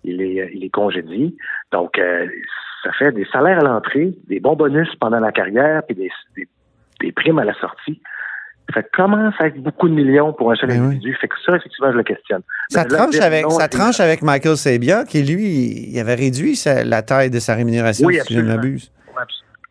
il 0.04 0.22
est, 0.22 0.51
il 0.54 0.63
est 0.63 0.69
congédié. 0.69 1.36
Donc, 1.72 1.98
euh, 1.98 2.28
ça 2.84 2.92
fait 2.94 3.12
des 3.12 3.25
salaires 3.25 3.60
à 3.60 3.63
l'entrée, 3.63 4.13
des 4.28 4.40
bons 4.40 4.56
bonus 4.56 4.90
pendant 5.00 5.19
la 5.19 5.31
carrière, 5.31 5.84
puis 5.88 5.96
des, 5.96 6.12
des 7.01 7.12
primes 7.12 7.40
à 7.40 7.46
la 7.46 7.54
sortie. 7.56 8.01
Ça 8.74 8.84
commence 8.84 9.34
à 9.40 9.48
être 9.48 9.57
beaucoup 9.57 9.90
de 9.90 9.96
millions 9.96 10.31
pour 10.31 10.51
un 10.51 10.56
seul 10.56 10.69
ben 10.69 10.84
individu. 10.84 11.18
Fait 11.19 11.28
que 11.28 11.36
ça, 11.44 11.56
effectivement, 11.56 11.92
je 11.92 11.98
le 11.98 12.04
questionne. 12.04 12.44
Ça 12.69 12.86
tranche, 12.86 13.19
avec, 13.19 13.50
ça 13.51 13.68
tranche 13.68 14.00
avec 14.00 14.22
Michael 14.22 14.57
Sabia, 14.57 15.06
qui, 15.06 15.24
lui, 15.24 15.90
il 15.90 16.00
avait 16.00 16.13
réduit 16.13 16.56
la 16.86 17.01
taille 17.01 17.31
de 17.31 17.40
sa 17.40 17.56
rémunération, 17.56 18.07
oui, 18.07 18.19
si 18.22 18.36
je 18.36 18.40
ne 18.40 18.48
m'abuse. 18.48 18.92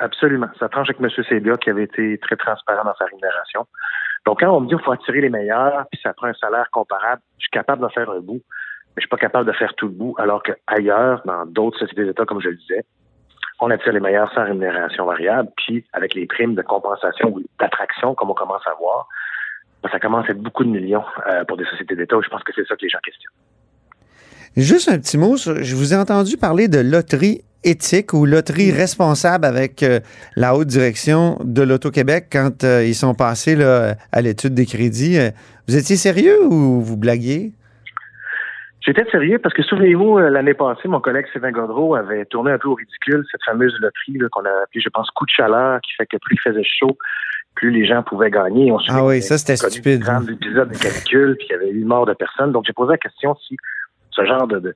Absolument. 0.01 0.49
Ça 0.59 0.69
tranche 0.69 0.89
avec 0.91 1.01
M. 1.01 1.25
Sabia, 1.29 1.57
qui 1.57 1.71
avait 1.71 1.85
été 1.85 2.19
très 2.19 2.37
transparent 2.37 2.85
dans 2.85 2.95
sa 2.99 3.05
rémunération. 3.05 3.67
Donc, 4.27 4.41
quand 4.41 4.55
on 4.55 4.61
me 4.61 4.69
dit 4.69 4.75
qu'il 4.75 4.85
faut 4.85 4.93
attirer 4.93 5.21
les 5.21 5.31
meilleurs, 5.31 5.87
puis 5.91 6.01
ça 6.03 6.13
prend 6.13 6.27
un 6.27 6.35
salaire 6.35 6.69
comparable, 6.73 7.23
je 7.39 7.45
suis 7.45 7.51
capable 7.51 7.83
de 7.83 7.89
faire 7.93 8.11
un 8.11 8.21
bout, 8.21 8.43
mais 8.99 9.03
je 9.03 9.07
suis 9.07 9.11
pas 9.11 9.17
capable 9.17 9.47
de 9.47 9.53
faire 9.53 9.73
tout 9.75 9.87
le 9.87 9.93
bout, 9.93 10.17
alors 10.19 10.43
qu'ailleurs, 10.43 11.23
dans 11.25 11.47
d'autres 11.47 11.79
sociétés 11.79 12.05
d'État, 12.05 12.25
comme 12.25 12.41
je 12.41 12.49
le 12.49 12.57
disais, 12.57 12.85
on 13.61 13.71
attire 13.71 13.93
les 13.93 14.01
meilleurs 14.01 14.33
sans 14.35 14.43
rémunération 14.43 15.07
variable, 15.07 15.49
puis 15.57 15.85
avec 15.93 16.15
les 16.15 16.27
primes 16.27 16.57
de 16.57 16.63
compensation 16.63 17.29
ou 17.33 17.41
d'attraction, 17.61 18.17
comme 18.17 18.31
on 18.31 18.35
commence 18.35 18.67
à 18.67 18.75
voir, 18.75 19.07
ben, 19.85 19.89
ça 19.93 20.01
commence 20.01 20.27
à 20.29 20.33
être 20.33 20.43
beaucoup 20.43 20.65
de 20.65 20.71
millions 20.71 21.05
euh, 21.29 21.45
pour 21.45 21.57
des 21.57 21.65
sociétés 21.67 21.95
d'État. 21.95 22.17
Je 22.25 22.29
pense 22.29 22.43
que 22.43 22.51
c'est 22.57 22.67
ça 22.67 22.75
que 22.75 22.83
les 22.83 22.89
gens 22.89 22.99
questionnent. 23.05 23.33
Juste 24.57 24.89
un 24.89 24.99
petit 24.99 25.17
mot, 25.17 25.37
je 25.37 25.77
vous 25.77 25.95
ai 25.95 25.97
entendu 25.97 26.37
parler 26.37 26.67
de 26.67 26.81
loterie 26.81 27.43
éthique 27.63 28.13
ou 28.15 28.27
loterie 28.27 28.73
responsable 28.73 29.45
avec 29.45 29.85
euh, 29.85 30.01
la 30.35 30.57
haute 30.57 30.67
direction 30.67 31.39
de 31.45 31.63
l'Auto-Québec 31.63 32.27
quand 32.33 32.65
euh, 32.65 32.85
ils 32.85 32.97
sont 32.97 33.15
passés 33.15 33.57
à 34.11 34.21
l'étude 34.23 34.55
des 34.55 34.67
crédits. 34.67 35.19
Vous 35.69 35.77
étiez 35.77 35.95
sérieux 35.95 36.45
ou 36.47 36.81
vous 36.81 36.97
blaguiez? 36.97 37.53
J'étais 38.89 39.05
sérieux 39.11 39.39
parce 39.39 39.55
que 39.55 39.63
souvenez-vous, 39.63 40.17
euh, 40.17 40.31
l'année 40.31 40.55
passée, 40.55 40.89
mon 40.89 41.01
collègue 41.01 41.27
Sylvain 41.31 41.53
Godreau 41.53 41.95
avait 41.95 42.25
tourné 42.25 42.53
un 42.53 42.59
peu 42.59 42.69
au 42.69 42.75
ridicule 42.75 43.23
cette 43.31 43.45
fameuse 43.45 43.77
loterie 43.81 44.19
qu'on 44.33 44.47
a 44.47 44.63
appelée, 44.63 44.81
je 44.81 44.89
pense, 44.89 45.11
coup 45.11 45.27
de 45.27 45.31
chaleur, 45.31 45.79
qui 45.83 45.93
fait 45.93 46.07
que 46.07 46.17
plus 46.17 46.37
il 46.37 46.41
faisait 46.41 46.65
chaud, 46.65 46.97
plus 47.55 47.71
les 47.71 47.85
gens 47.85 48.03
pouvaient 48.03 48.31
gagner. 48.31 48.73
On 48.73 48.79
ah 48.89 49.05
oui, 49.05 49.21
ça 49.21 49.37
c'était 49.37 49.57
stupide. 49.57 50.09
Un 50.09 50.21
grand 50.21 50.33
épisode 50.33 50.71
de 50.71 50.79
calcul, 50.79 51.37
puis 51.37 51.49
il 51.51 51.53
y 51.53 51.55
avait 51.57 51.69
eu 51.69 51.85
mort 51.85 52.07
de 52.07 52.15
personnes. 52.15 52.51
Donc 52.51 52.65
j'ai 52.67 52.73
posé 52.73 52.93
la 52.93 52.97
question 52.97 53.37
si 53.47 53.59
ce 54.11 54.25
genre 54.25 54.47
de, 54.47 54.59
de, 54.59 54.75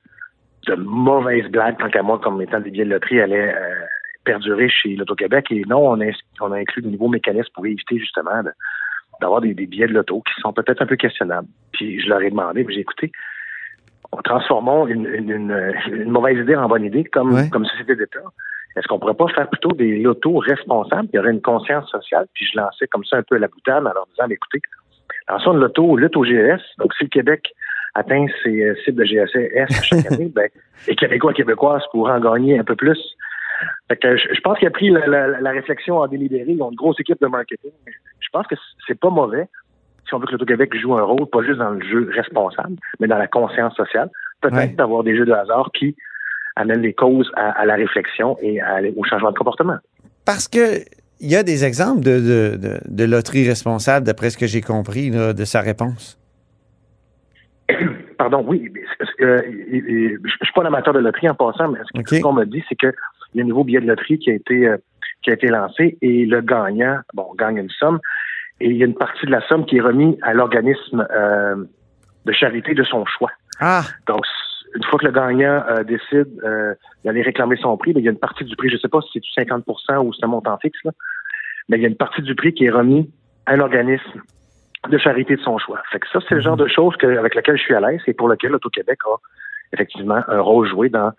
de 0.67 0.75
mauvaise 0.75 1.49
blague, 1.49 1.79
tant 1.79 1.89
qu'à 1.89 2.03
moi, 2.03 2.19
comme 2.19 2.39
étant 2.39 2.59
des 2.59 2.69
billets 2.69 2.85
de 2.85 2.91
loterie, 2.91 3.19
allait 3.19 3.55
euh, 3.55 3.85
perdurer 4.25 4.69
chez 4.69 4.95
l'Auto-Québec. 4.95 5.47
Et 5.49 5.63
non, 5.67 5.89
on 5.89 5.99
a, 5.99 6.11
on 6.39 6.51
a 6.51 6.57
inclus 6.57 6.83
de 6.83 6.89
nouveaux 6.89 7.09
mécanismes 7.09 7.51
pour 7.55 7.65
éviter 7.65 7.97
justement 7.97 8.43
d'avoir 9.19 9.41
des, 9.41 9.55
des, 9.55 9.65
billets 9.65 9.87
de 9.87 9.93
loto 9.93 10.21
qui 10.21 10.39
sont 10.39 10.53
peut-être 10.53 10.83
un 10.83 10.85
peu 10.85 10.97
questionnables. 10.97 11.47
Puis 11.71 11.99
je 11.99 12.07
leur 12.09 12.21
ai 12.21 12.29
demandé, 12.29 12.63
j'ai 12.69 12.81
écouté, 12.81 13.11
transformons 14.21 14.87
une, 14.87 15.05
une, 15.07 16.11
mauvaise 16.11 16.37
idée 16.37 16.55
en 16.55 16.67
bonne 16.67 16.85
idée 16.85 17.03
comme, 17.03 17.49
comme 17.49 17.65
société 17.65 17.95
d'État. 17.95 18.19
Est-ce 18.75 18.87
qu'on 18.87 18.99
pourrait 18.99 19.13
pas 19.13 19.27
faire 19.27 19.49
plutôt 19.49 19.71
des 19.71 19.99
lotos 19.99 20.37
responsables? 20.39 21.07
Il 21.13 21.17
y 21.17 21.19
aurait 21.19 21.31
une 21.31 21.41
conscience 21.41 21.89
sociale, 21.89 22.25
puis 22.33 22.45
je 22.51 22.57
lançais 22.57 22.87
comme 22.87 23.05
ça 23.05 23.17
un 23.17 23.23
peu 23.23 23.37
la 23.37 23.47
boutade 23.47 23.85
en 23.85 23.93
leur 23.93 24.07
disant, 24.07 24.27
écoutez, 24.29 24.61
lançons 25.29 25.53
une 25.53 25.59
loto, 25.59 25.95
lutte 25.95 26.17
au 26.17 26.23
GS. 26.23 26.61
Donc, 26.79 26.93
si 26.95 27.03
le 27.03 27.09
Québec 27.09 27.53
atteint 27.95 28.25
ses 28.43 28.63
euh, 28.63 28.75
cibles 28.83 29.03
de 29.03 29.05
GSS 29.05 29.83
chaque 29.83 30.11
année, 30.11 30.31
ben, 30.35 30.49
les 30.87 30.95
Québécois 30.95 31.31
et 31.31 31.35
Québécoises 31.35 31.83
pourraient 31.91 32.13
en 32.13 32.19
gagner 32.19 32.57
un 32.57 32.63
peu 32.63 32.75
plus. 32.75 32.99
Fait 33.87 33.97
que 33.97 34.17
je, 34.17 34.41
pense 34.41 34.57
qu'il 34.57 34.67
a 34.67 34.71
pris 34.71 34.89
la, 34.89 35.51
réflexion 35.51 35.99
en 35.99 36.07
délibéré. 36.07 36.45
Ils 36.51 36.61
ont 36.61 36.71
une 36.71 36.75
grosse 36.75 36.99
équipe 36.99 37.21
de 37.21 37.27
marketing. 37.27 37.71
Je 37.85 38.27
pense 38.31 38.47
que 38.47 38.55
c'est 38.87 38.99
pas 38.99 39.09
mauvais 39.09 39.47
si 40.07 40.13
on 40.13 40.19
veut 40.19 40.25
que 40.25 40.33
l'Auto-Québec 40.33 40.75
joue 40.79 40.95
un 40.95 41.03
rôle, 41.03 41.25
pas 41.27 41.41
juste 41.43 41.59
dans 41.59 41.71
le 41.71 41.85
jeu 41.85 42.09
responsable, 42.13 42.75
mais 42.99 43.07
dans 43.07 43.17
la 43.17 43.27
conscience 43.27 43.75
sociale, 43.75 44.09
peut-être 44.41 44.75
d'avoir 44.75 45.03
des 45.03 45.15
jeux 45.15 45.25
de 45.25 45.31
hasard 45.31 45.69
qui 45.73 45.95
amènent 46.55 46.81
les 46.81 46.93
causes 46.93 47.31
à, 47.35 47.65
la 47.65 47.75
réflexion 47.75 48.37
et 48.41 48.59
au 48.95 49.03
changement 49.03 49.31
de 49.31 49.37
comportement. 49.37 49.77
Parce 50.25 50.47
que 50.47 50.79
il 51.19 51.31
y 51.31 51.35
a 51.37 51.43
des 51.43 51.63
exemples 51.63 52.01
de, 52.01 52.57
de, 52.85 53.03
loterie 53.05 53.47
responsable, 53.47 54.05
d'après 54.05 54.29
ce 54.29 54.37
que 54.37 54.45
j'ai 54.45 54.59
compris 54.59 55.09
de 55.09 55.45
sa 55.45 55.61
réponse. 55.61 56.19
Pardon, 58.17 58.43
oui. 58.47 58.71
Euh, 59.21 59.41
je 59.71 59.77
ne 59.77 60.27
suis 60.27 60.53
pas 60.53 60.63
un 60.63 60.65
amateur 60.65 60.93
de 60.93 60.99
loterie 60.99 61.29
en 61.29 61.35
passant, 61.35 61.69
mais 61.69 61.79
ce 62.05 62.21
qu'on 62.21 62.33
me 62.33 62.45
dit, 62.45 62.63
c'est 62.67 62.75
qu'il 62.75 62.93
y 63.35 63.41
a 63.41 63.43
un 63.43 63.47
nouveau 63.47 63.63
billet 63.63 63.79
de 63.79 63.87
loterie 63.87 64.19
qui 64.19 64.31
a 64.31 64.33
été 64.33 64.67
euh, 64.67 64.77
qui 65.23 65.29
a 65.29 65.33
été 65.33 65.47
lancé 65.47 65.97
et 66.01 66.25
le 66.25 66.41
gagnant, 66.41 66.97
bon, 67.13 67.27
gagne 67.37 67.57
une 67.57 67.69
somme, 67.69 67.99
et 68.59 68.67
il 68.67 68.77
y 68.77 68.83
a 68.83 68.85
une 68.85 68.95
partie 68.95 69.25
de 69.25 69.31
la 69.31 69.45
somme 69.47 69.65
qui 69.65 69.77
est 69.77 69.81
remise 69.81 70.15
à 70.21 70.33
l'organisme 70.33 71.05
euh, 71.11 71.55
de 72.25 72.31
charité 72.31 72.73
de 72.73 72.83
son 72.83 73.05
choix. 73.05 73.31
Ah. 73.59 73.83
Donc, 74.07 74.21
une 74.75 74.83
fois 74.83 74.99
que 74.99 75.05
le 75.05 75.11
gagnant 75.11 75.63
euh, 75.69 75.83
décide 75.83 76.27
euh, 76.43 76.73
d'aller 77.03 77.21
réclamer 77.21 77.57
son 77.57 77.75
prix, 77.77 77.93
ben, 77.93 77.99
il 77.99 78.05
y 78.05 78.07
a 78.07 78.11
une 78.11 78.19
partie 78.19 78.43
du 78.43 78.55
prix, 78.55 78.69
je 78.69 78.75
ne 78.75 78.79
sais 78.79 78.87
pas 78.87 79.01
si 79.01 79.19
c'est 79.35 79.41
50 79.41 79.65
ou 79.67 80.13
c'est 80.13 80.23
un 80.23 80.27
montant 80.27 80.57
fixe, 80.59 80.79
mais 81.67 81.77
il 81.77 81.81
y 81.81 81.85
a 81.85 81.89
une 81.89 81.97
partie 81.97 82.21
du 82.21 82.35
prix 82.35 82.53
qui 82.53 82.65
est 82.65 82.69
remis 82.69 83.11
à 83.45 83.53
un 83.53 83.59
organisme 83.59 84.21
de 84.89 84.97
charité 84.97 85.35
de 85.35 85.41
son 85.41 85.57
choix. 85.57 85.81
Fait 85.91 85.99
que 85.99 86.07
ça, 86.11 86.19
c'est 86.27 86.35
le 86.35 86.41
genre 86.41 86.57
de 86.57 86.67
choses 86.67 86.95
avec 87.01 87.35
lequel 87.35 87.57
je 87.57 87.63
suis 87.63 87.75
à 87.75 87.79
l'aise 87.79 88.01
et 88.07 88.13
pour 88.13 88.27
lequel 88.27 88.51
l'Auto-Québec 88.51 88.99
a 89.05 89.15
effectivement 89.71 90.21
un 90.27 90.39
rôle 90.41 90.67
joué 90.67 90.89
dans 90.89 91.11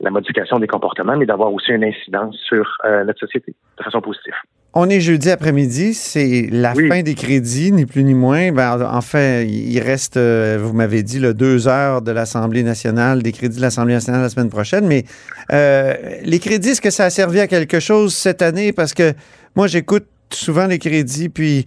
la 0.00 0.10
modification 0.10 0.58
des 0.58 0.66
comportements, 0.66 1.16
mais 1.16 1.26
d'avoir 1.26 1.52
aussi 1.52 1.72
une 1.72 1.84
incidence 1.84 2.36
sur 2.36 2.76
notre 2.84 3.18
société 3.18 3.54
de 3.78 3.82
façon 3.82 4.00
positive. 4.00 4.34
On 4.74 4.90
est 4.90 5.00
jeudi 5.00 5.30
après-midi, 5.30 5.94
c'est 5.94 6.46
la 6.52 6.74
fin 6.74 7.02
des 7.02 7.14
crédits, 7.14 7.72
ni 7.72 7.86
plus 7.86 8.04
ni 8.04 8.12
moins. 8.12 8.52
Ben, 8.52 8.78
enfin, 8.92 9.40
il 9.40 9.80
reste, 9.80 10.18
euh, 10.18 10.58
vous 10.62 10.74
m'avez 10.74 11.02
dit, 11.02 11.18
le 11.18 11.32
deux 11.32 11.68
heures 11.68 12.02
de 12.02 12.12
l'Assemblée 12.12 12.62
nationale, 12.62 13.22
des 13.22 13.32
crédits 13.32 13.56
de 13.56 13.62
l'Assemblée 13.62 13.94
nationale 13.94 14.20
la 14.20 14.28
semaine 14.28 14.50
prochaine. 14.50 14.86
Mais 14.86 15.04
euh, 15.52 15.94
les 16.22 16.38
crédits, 16.38 16.70
est-ce 16.70 16.82
que 16.82 16.90
ça 16.90 17.06
a 17.06 17.10
servi 17.10 17.40
à 17.40 17.46
quelque 17.46 17.80
chose 17.80 18.14
cette 18.14 18.42
année? 18.42 18.72
Parce 18.72 18.92
que 18.92 19.14
moi, 19.56 19.68
j'écoute 19.68 20.06
souvent 20.30 20.66
les 20.66 20.78
crédits, 20.78 21.30
puis 21.30 21.64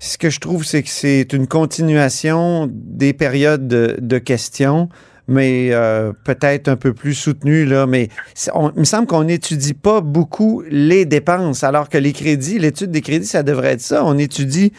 ce 0.00 0.16
que 0.16 0.30
je 0.30 0.40
trouve, 0.40 0.64
c'est 0.64 0.82
que 0.82 0.88
c'est 0.88 1.30
une 1.34 1.46
continuation 1.46 2.70
des 2.72 3.12
périodes 3.12 3.68
de, 3.68 3.96
de 4.00 4.18
questions 4.18 4.88
mais 5.28 5.68
euh, 5.72 6.12
peut-être 6.24 6.68
un 6.68 6.76
peu 6.76 6.92
plus 6.92 7.14
soutenu. 7.14 7.64
Là, 7.64 7.86
mais 7.86 8.08
on, 8.54 8.70
il 8.70 8.80
me 8.80 8.84
semble 8.84 9.06
qu'on 9.06 9.24
n'étudie 9.24 9.74
pas 9.74 10.00
beaucoup 10.00 10.62
les 10.68 11.04
dépenses, 11.04 11.64
alors 11.64 11.88
que 11.88 11.98
les 11.98 12.12
crédits, 12.12 12.58
l'étude 12.58 12.90
des 12.90 13.00
crédits, 13.00 13.26
ça 13.26 13.42
devrait 13.42 13.72
être 13.72 13.80
ça. 13.80 14.04
On 14.04 14.18
étudie 14.18 14.72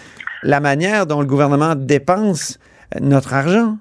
la 0.44 0.60
manière 0.60 1.08
dont 1.08 1.22
le 1.22 1.28
gouvernement 1.28 1.76
dépense 1.76 2.60
notre 3.02 3.34
argent. 3.34 3.78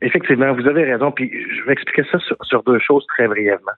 Effectivement, 0.00 0.52
vous 0.52 0.66
avez 0.66 0.84
raison. 0.84 1.12
Puis 1.12 1.30
je 1.32 1.64
vais 1.64 1.72
expliquer 1.72 2.02
ça 2.10 2.18
sur, 2.42 2.62
deux 2.64 2.80
choses 2.80 3.06
très 3.06 3.28
brièvement. 3.28 3.72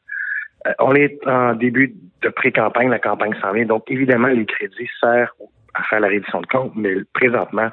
Euh, 0.66 0.72
on 0.78 0.94
est 0.94 1.18
en 1.26 1.54
début 1.54 1.94
de 2.22 2.28
pré-campagne, 2.30 2.88
la 2.88 2.98
campagne 2.98 3.34
s'en 3.42 3.52
vient. 3.52 3.66
Donc, 3.66 3.84
évidemment, 3.88 4.28
les 4.28 4.46
crédits 4.46 4.88
servent 4.98 5.28
à 5.74 5.82
faire 5.82 6.00
la 6.00 6.08
reddition 6.08 6.40
de 6.40 6.46
compte, 6.46 6.72
mais 6.74 6.94
présentement, 7.12 7.68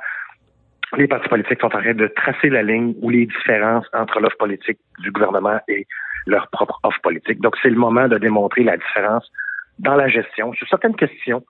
les 0.97 1.07
partis 1.07 1.29
politiques 1.29 1.61
sont 1.61 1.67
en 1.67 1.81
train 1.81 1.93
de 1.93 2.07
tracer 2.07 2.49
la 2.49 2.63
ligne 2.63 2.93
ou 3.01 3.09
les 3.09 3.25
différences 3.25 3.85
entre 3.93 4.19
l'offre 4.19 4.37
politique 4.37 4.77
du 4.99 5.11
gouvernement 5.11 5.59
et 5.67 5.87
leur 6.27 6.47
propre 6.49 6.79
offre 6.83 6.99
politique. 7.01 7.39
Donc, 7.41 7.55
c'est 7.61 7.69
le 7.69 7.77
moment 7.77 8.07
de 8.07 8.17
démontrer 8.17 8.63
la 8.63 8.77
différence 8.77 9.31
dans 9.79 9.95
la 9.95 10.07
gestion 10.07 10.53
sur 10.53 10.67
certaines 10.67 10.95
questions. 10.95 11.43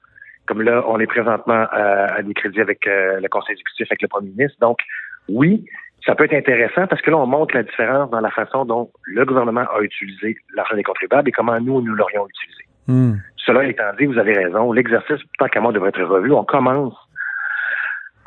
Comme 0.46 0.62
là, 0.62 0.84
on 0.88 1.00
est 1.00 1.08
présentement 1.08 1.66
à, 1.72 2.22
des 2.22 2.34
crédits 2.34 2.62
avec 2.62 2.88
euh, 2.88 3.20
le 3.20 3.28
conseil 3.30 3.54
exécutif, 3.54 3.88
avec 3.90 4.02
le 4.02 4.08
premier 4.08 4.30
ministre. 4.30 4.58
Donc, 4.60 4.80
oui, 5.28 5.66
ça 6.06 6.16
peut 6.16 6.26
être 6.26 6.34
intéressant 6.34 6.88
parce 6.88 7.02
que 7.02 7.12
là, 7.12 7.18
on 7.18 7.28
montre 7.28 7.56
la 7.56 7.64
différence 7.64 8.10
dans 8.10 8.22
la 8.22 8.32
façon 8.32 8.66
dont 8.66 8.92
le 9.04 9.26
gouvernement 9.26 9.66
a 9.74 9.82
utilisé 9.82 10.36
l'argent 10.56 10.76
des 10.76 10.84
contribuables 10.84 11.30
et 11.30 11.32
comment 11.32 11.60
nous, 11.60 11.82
nous 11.82 11.94
l'aurions 11.94 12.28
utilisé. 12.28 12.64
Hmm. 12.88 13.18
Cela 13.38 13.66
étant 13.66 13.92
dit, 14.00 14.06
vous 14.06 14.18
avez 14.18 14.34
raison, 14.34 14.72
l'exercice, 14.72 15.20
tant 15.38 15.48
qu'à 15.48 15.62
moi, 15.62 15.72
devrait 15.72 15.90
être 15.90 16.04
revu. 16.04 16.32
On 16.32 16.44
commence 16.44 16.96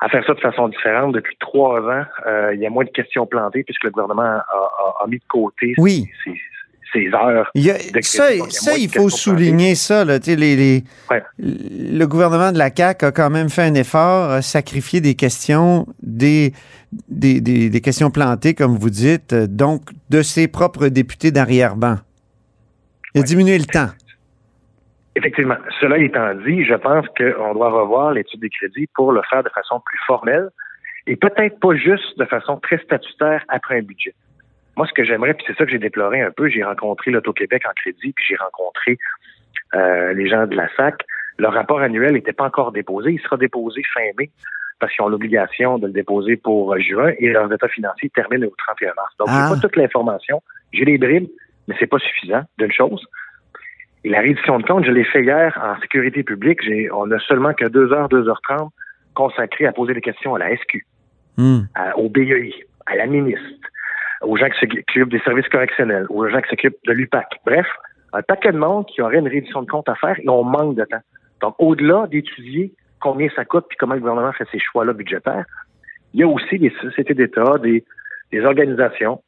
à 0.00 0.08
faire 0.08 0.24
ça 0.26 0.34
de 0.34 0.40
façon 0.40 0.68
différente. 0.68 1.14
Depuis 1.14 1.36
trois 1.40 1.80
ans, 1.80 2.04
euh, 2.26 2.54
il 2.54 2.60
y 2.60 2.66
a 2.66 2.70
moins 2.70 2.84
de 2.84 2.90
questions 2.90 3.26
plantées 3.26 3.64
puisque 3.64 3.84
le 3.84 3.90
gouvernement 3.90 4.22
a, 4.22 5.06
mis 5.08 5.18
de 5.18 5.24
côté 5.28 5.74
oui. 5.78 6.08
ses, 6.92 7.08
heures. 7.14 7.50
Il 7.54 7.72
ça, 8.02 8.28
ça 8.50 8.76
il 8.76 8.88
faut 8.88 9.08
souligner 9.08 9.74
ça. 9.74 10.04
Là, 10.04 10.18
les, 10.26 10.84
Le 11.38 12.04
gouvernement 12.06 12.52
de 12.52 12.58
la 12.58 12.70
CAQ 12.74 13.06
a 13.06 13.12
quand 13.12 13.30
même 13.30 13.48
fait 13.48 13.62
un 13.62 13.74
effort, 13.74 14.30
à 14.30 14.42
sacrifier 14.42 15.00
des 15.00 15.14
questions, 15.14 15.86
des, 16.02 16.52
des, 17.08 17.40
des, 17.40 17.80
questions 17.80 18.10
plantées, 18.10 18.54
comme 18.54 18.76
vous 18.76 18.90
dites, 18.90 19.34
donc 19.34 19.82
de 20.10 20.22
ses 20.22 20.48
propres 20.48 20.88
députés 20.88 21.30
d'arrière-ban. 21.30 21.96
Il 23.14 23.20
a 23.20 23.24
diminué 23.24 23.58
le 23.58 23.64
temps. 23.64 23.88
Effectivement. 25.16 25.56
Cela 25.80 25.98
étant 25.98 26.34
dit, 26.34 26.64
je 26.64 26.74
pense 26.74 27.06
qu'on 27.16 27.54
doit 27.54 27.70
revoir 27.70 28.12
l'étude 28.12 28.40
des 28.40 28.50
crédits 28.50 28.88
pour 28.94 29.12
le 29.12 29.22
faire 29.30 29.44
de 29.44 29.48
façon 29.50 29.80
plus 29.84 29.98
formelle 30.06 30.50
et 31.06 31.16
peut-être 31.16 31.60
pas 31.60 31.74
juste 31.76 32.18
de 32.18 32.24
façon 32.24 32.58
très 32.58 32.78
statutaire 32.78 33.44
après 33.48 33.78
un 33.78 33.82
budget. 33.82 34.14
Moi, 34.76 34.86
ce 34.88 34.92
que 34.92 35.04
j'aimerais, 35.04 35.34
puis 35.34 35.44
c'est 35.46 35.56
ça 35.56 35.64
que 35.64 35.70
j'ai 35.70 35.78
déploré 35.78 36.20
un 36.20 36.32
peu, 36.32 36.48
j'ai 36.48 36.64
rencontré 36.64 37.12
l'Auto-Québec 37.12 37.62
en 37.68 37.72
crédit, 37.74 38.12
puis 38.12 38.24
j'ai 38.28 38.36
rencontré 38.36 38.98
euh, 39.74 40.12
les 40.14 40.28
gens 40.28 40.46
de 40.46 40.56
la 40.56 40.68
SAC. 40.76 41.04
Leur 41.38 41.52
rapport 41.52 41.80
annuel 41.80 42.14
n'était 42.14 42.32
pas 42.32 42.44
encore 42.44 42.72
déposé. 42.72 43.12
Il 43.12 43.20
sera 43.20 43.36
déposé 43.36 43.82
fin 43.92 44.02
mai 44.18 44.30
parce 44.80 44.92
qu'ils 44.92 45.04
ont 45.04 45.08
l'obligation 45.08 45.78
de 45.78 45.86
le 45.86 45.92
déposer 45.92 46.36
pour 46.36 46.76
juin 46.78 47.12
et 47.18 47.30
leurs 47.30 47.52
états 47.52 47.68
financiers 47.68 48.10
terminent 48.10 48.46
au 48.46 48.54
31 48.56 48.94
mars. 48.94 49.14
Donc, 49.18 49.28
j'ai 49.28 49.34
ah. 49.36 49.50
pas 49.54 49.60
toute 49.60 49.76
l'information. 49.76 50.42
J'ai 50.72 50.84
les 50.84 50.98
bribes, 50.98 51.28
mais 51.68 51.76
c'est 51.78 51.86
pas 51.86 51.98
suffisant 51.98 52.42
d'une 52.58 52.72
chose. 52.72 53.04
Et 54.04 54.10
la 54.10 54.20
reddition 54.20 54.58
de 54.58 54.64
compte, 54.64 54.84
je 54.84 54.90
l'ai 54.90 55.04
fait 55.04 55.22
hier 55.22 55.58
en 55.62 55.80
sécurité 55.80 56.22
publique. 56.22 56.60
On 56.92 57.10
a 57.10 57.18
seulement 57.20 57.54
que 57.54 57.66
2 57.66 57.92
heures, 57.92 58.08
2 58.10 58.28
heures 58.28 58.40
30 58.42 58.70
consacrées 59.14 59.66
à 59.66 59.72
poser 59.72 59.94
des 59.94 60.02
questions 60.02 60.34
à 60.34 60.38
la 60.38 60.54
SQ, 60.56 60.84
hmm. 61.38 61.60
au 61.96 62.08
BEI, 62.10 62.52
à 62.86 62.96
la 62.96 63.06
ministre, 63.06 63.40
aux 64.22 64.36
gens 64.36 64.48
qui 64.50 64.58
s'occupent 64.60 65.10
des 65.10 65.20
services 65.20 65.48
correctionnels, 65.48 66.06
aux 66.10 66.28
gens 66.28 66.40
qui 66.42 66.50
s'occupent 66.50 66.76
de 66.86 66.92
l'UPAC. 66.92 67.40
Bref, 67.46 67.66
un 68.12 68.22
paquet 68.22 68.52
de 68.52 68.58
monde 68.58 68.86
qui 68.86 69.00
aurait 69.00 69.18
une 69.18 69.28
reddition 69.28 69.62
de 69.62 69.70
compte 69.70 69.88
à 69.88 69.94
faire 69.94 70.18
et 70.18 70.28
on 70.28 70.44
manque 70.44 70.76
de 70.76 70.84
temps. 70.84 71.02
Donc, 71.40 71.54
au-delà 71.58 72.06
d'étudier 72.08 72.72
combien 73.00 73.28
ça 73.34 73.44
coûte 73.44 73.66
puis 73.68 73.76
comment 73.78 73.94
le 73.94 74.00
gouvernement 74.00 74.32
fait 74.32 74.46
ses 74.50 74.58
choix-là 74.58 74.92
budgétaires, 74.92 75.44
il 76.12 76.20
y 76.20 76.22
a 76.22 76.28
aussi 76.28 76.58
des 76.58 76.72
sociétés 76.80 77.14
d'État, 77.14 77.58
des, 77.58 77.84
des 78.32 78.40
organisations, 78.44 79.22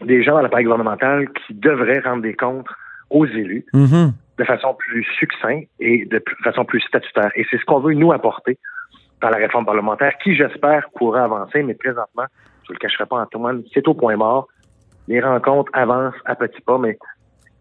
des 0.00 0.22
gens 0.22 0.32
dans 0.32 0.42
l'appareil 0.42 0.64
gouvernemental 0.64 1.28
qui 1.30 1.54
devraient 1.54 2.00
rendre 2.00 2.22
des 2.22 2.34
comptes 2.34 2.68
aux 3.10 3.26
élus 3.26 3.64
mm-hmm. 3.74 4.12
de 4.38 4.44
façon 4.44 4.74
plus 4.74 5.04
succincte 5.18 5.68
et 5.80 6.06
de 6.06 6.22
façon 6.44 6.64
plus 6.64 6.80
statutaire. 6.80 7.30
Et 7.34 7.44
c'est 7.50 7.58
ce 7.58 7.64
qu'on 7.64 7.80
veut 7.80 7.94
nous 7.94 8.12
apporter 8.12 8.58
dans 9.20 9.28
la 9.28 9.36
réforme 9.36 9.66
parlementaire, 9.66 10.12
qui 10.22 10.34
j'espère 10.34 10.88
pourra 10.96 11.24
avancer, 11.24 11.62
mais 11.62 11.74
présentement, 11.74 12.24
je 12.64 12.72
ne 12.72 12.74
le 12.74 12.78
cacherai 12.78 13.06
pas, 13.06 13.20
Antoine, 13.20 13.62
c'est 13.74 13.86
au 13.86 13.94
point 13.94 14.16
mort. 14.16 14.48
Les 15.08 15.20
rencontres 15.20 15.70
avancent 15.74 16.14
à 16.24 16.34
petits 16.34 16.60
pas, 16.62 16.78
mais 16.78 16.98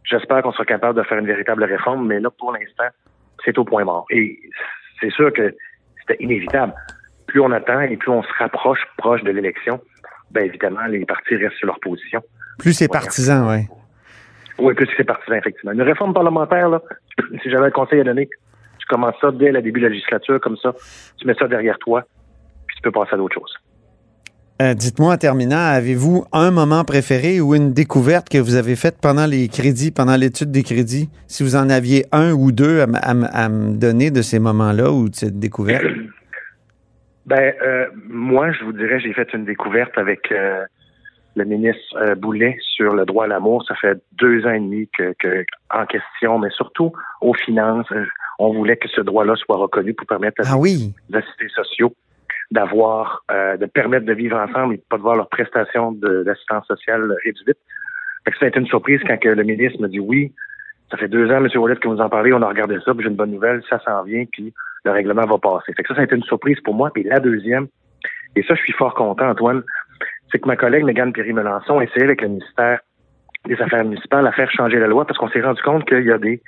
j'espère 0.03 0.41
qu'on 0.41 0.51
sera 0.51 0.65
capable 0.65 0.97
de 0.97 1.03
faire 1.03 1.17
une 1.17 1.25
véritable 1.25 1.63
réforme, 1.63 2.07
mais 2.07 2.19
là, 2.19 2.29
pour 2.29 2.53
l'instant, 2.53 2.87
c'est 3.43 3.57
au 3.57 3.65
point 3.65 3.83
mort. 3.83 4.05
Et 4.09 4.39
c'est 5.01 5.11
sûr 5.11 5.33
que 5.33 5.53
c'était 5.99 6.23
inévitable. 6.23 6.73
Plus 7.27 7.41
on 7.41 7.51
attend 7.51 7.81
et 7.81 7.97
plus 7.97 8.11
on 8.11 8.23
se 8.23 8.33
rapproche 8.37 8.79
proche 8.97 9.23
de 9.23 9.31
l'élection, 9.31 9.81
bien 10.31 10.43
évidemment, 10.43 10.85
les 10.87 11.05
partis 11.05 11.35
restent 11.35 11.57
sur 11.57 11.67
leur 11.67 11.79
position. 11.79 12.21
Plus 12.57 12.73
c'est 12.73 12.87
partisan, 12.87 13.49
oui. 13.49 13.67
Oui, 14.59 14.73
plus 14.73 14.87
c'est 14.97 15.03
partisan, 15.03 15.35
effectivement? 15.35 15.71
Une 15.71 15.81
réforme 15.81 16.13
parlementaire, 16.13 16.69
là, 16.69 16.81
si 17.43 17.49
j'avais 17.49 17.67
un 17.67 17.71
conseil 17.71 18.01
à 18.01 18.03
donner, 18.03 18.27
tu 18.27 18.85
commences 18.87 19.15
ça 19.21 19.31
dès 19.31 19.51
le 19.51 19.61
début 19.61 19.79
de 19.79 19.85
la 19.85 19.91
législature, 19.91 20.39
comme 20.41 20.57
ça, 20.57 20.73
tu 21.17 21.27
mets 21.27 21.35
ça 21.35 21.47
derrière 21.47 21.77
toi, 21.79 22.03
puis 22.67 22.77
tu 22.77 22.81
peux 22.81 22.91
passer 22.91 23.13
à 23.13 23.17
d'autres 23.17 23.35
choses. 23.35 23.53
Euh, 24.61 24.73
dites-moi 24.73 25.13
en 25.13 25.17
terminant, 25.17 25.55
avez-vous 25.55 26.25
un 26.33 26.51
moment 26.51 26.83
préféré 26.83 27.39
ou 27.39 27.55
une 27.55 27.71
découverte 27.71 28.27
que 28.27 28.37
vous 28.37 28.55
avez 28.55 28.75
faite 28.75 28.97
pendant 29.01 29.25
les 29.25 29.47
crédits, 29.47 29.89
pendant 29.89 30.17
l'étude 30.17 30.51
des 30.51 30.63
crédits? 30.63 31.09
Si 31.27 31.43
vous 31.43 31.55
en 31.55 31.69
aviez 31.69 32.03
un 32.11 32.33
ou 32.33 32.51
deux 32.51 32.81
à, 32.81 33.49
me 33.49 33.79
donner 33.79 34.11
de 34.11 34.21
ces 34.21 34.37
moments-là 34.37 34.91
ou 34.91 35.07
de 35.07 35.15
cette 35.15 35.39
découverte? 35.39 35.85
Ben, 37.25 37.53
euh, 37.61 37.85
moi, 38.07 38.51
je 38.51 38.63
vous 38.63 38.73
dirais, 38.73 38.99
j'ai 38.99 39.13
fait 39.13 39.31
une 39.35 39.45
découverte 39.45 39.95
avec 39.99 40.31
euh, 40.31 40.65
le 41.39 41.45
ministre 41.45 41.97
euh, 41.97 42.15
Boulet 42.15 42.57
sur 42.61 42.93
le 42.93 43.05
droit 43.05 43.25
à 43.25 43.27
l'amour. 43.27 43.63
Ça 43.67 43.75
fait 43.75 43.97
deux 44.13 44.45
ans 44.45 44.51
et 44.51 44.59
demi 44.59 44.87
que, 44.95 45.13
en 45.73 45.85
question, 45.85 46.37
mais 46.37 46.49
surtout 46.51 46.91
aux 47.21 47.33
finances, 47.33 47.91
euh, 47.91 48.05
on 48.37 48.53
voulait 48.53 48.77
que 48.77 48.87
ce 48.89 49.01
droit-là 49.01 49.35
soit 49.35 49.57
reconnu 49.57 49.93
pour 49.93 50.05
permettre 50.05 50.41
à 50.41 50.53
ah 50.53 50.57
oui. 50.57 50.93
les 51.09 51.17
assistés 51.17 51.49
sociaux 51.49 51.93
d'avoir, 52.51 53.23
euh, 53.31 53.57
de 53.57 53.65
permettre 53.65 54.05
de 54.05 54.13
vivre 54.13 54.37
ensemble 54.37 54.75
et 54.75 54.77
de 54.77 54.83
pas 54.89 54.97
de 54.97 55.01
voir 55.01 55.15
leurs 55.15 55.29
prestations 55.29 55.91
d'assistance 55.91 56.65
sociale 56.67 57.15
réduites. 57.23 57.57
Fait 58.25 58.31
que 58.31 58.37
ça 58.37 58.45
a 58.45 58.47
été 58.49 58.59
une 58.59 58.67
surprise 58.67 58.99
quand 59.07 59.17
que 59.17 59.29
le 59.29 59.43
ministre 59.43 59.81
m'a 59.81 59.87
dit 59.87 59.99
oui. 59.99 60.33
Ça 60.91 60.97
fait 60.97 61.07
deux 61.07 61.29
ans, 61.31 61.45
M. 61.45 61.47
Wallet, 61.55 61.75
que 61.75 61.87
vous 61.87 62.01
en 62.01 62.09
parlez, 62.09 62.33
on 62.33 62.41
a 62.41 62.47
regardé 62.47 62.77
ça, 62.83 62.93
puis 62.93 63.03
j'ai 63.03 63.09
une 63.09 63.15
bonne 63.15 63.31
nouvelle, 63.31 63.61
ça 63.69 63.79
s'en 63.85 64.03
vient, 64.03 64.25
puis 64.31 64.53
le 64.83 64.91
règlement 64.91 65.25
va 65.25 65.37
passer. 65.37 65.71
Fait 65.73 65.83
que 65.83 65.89
ça, 65.89 65.95
ça 65.95 66.01
a 66.01 66.03
été 66.05 66.15
une 66.15 66.23
surprise 66.23 66.59
pour 66.61 66.73
moi. 66.73 66.89
Puis 66.91 67.03
la 67.03 67.19
deuxième, 67.19 67.67
et 68.35 68.43
ça, 68.43 68.55
je 68.55 68.61
suis 68.61 68.73
fort 68.73 68.95
content, 68.95 69.29
Antoine, 69.29 69.63
c'est 70.31 70.39
que 70.39 70.47
ma 70.47 70.55
collègue 70.55 70.83
Mégane 70.83 71.13
Perry-Melançon 71.13 71.81
essayé 71.81 72.03
avec 72.03 72.21
le 72.21 72.29
ministère 72.29 72.79
des 73.45 73.59
Affaires 73.61 73.83
municipales 73.83 74.27
à 74.27 74.31
faire 74.31 74.51
changer 74.51 74.79
la 74.79 74.87
loi 74.87 75.05
parce 75.05 75.17
qu'on 75.17 75.29
s'est 75.29 75.41
rendu 75.41 75.61
compte 75.61 75.85
qu'il 75.87 76.05
y 76.05 76.11
a 76.11 76.17
des 76.17 76.41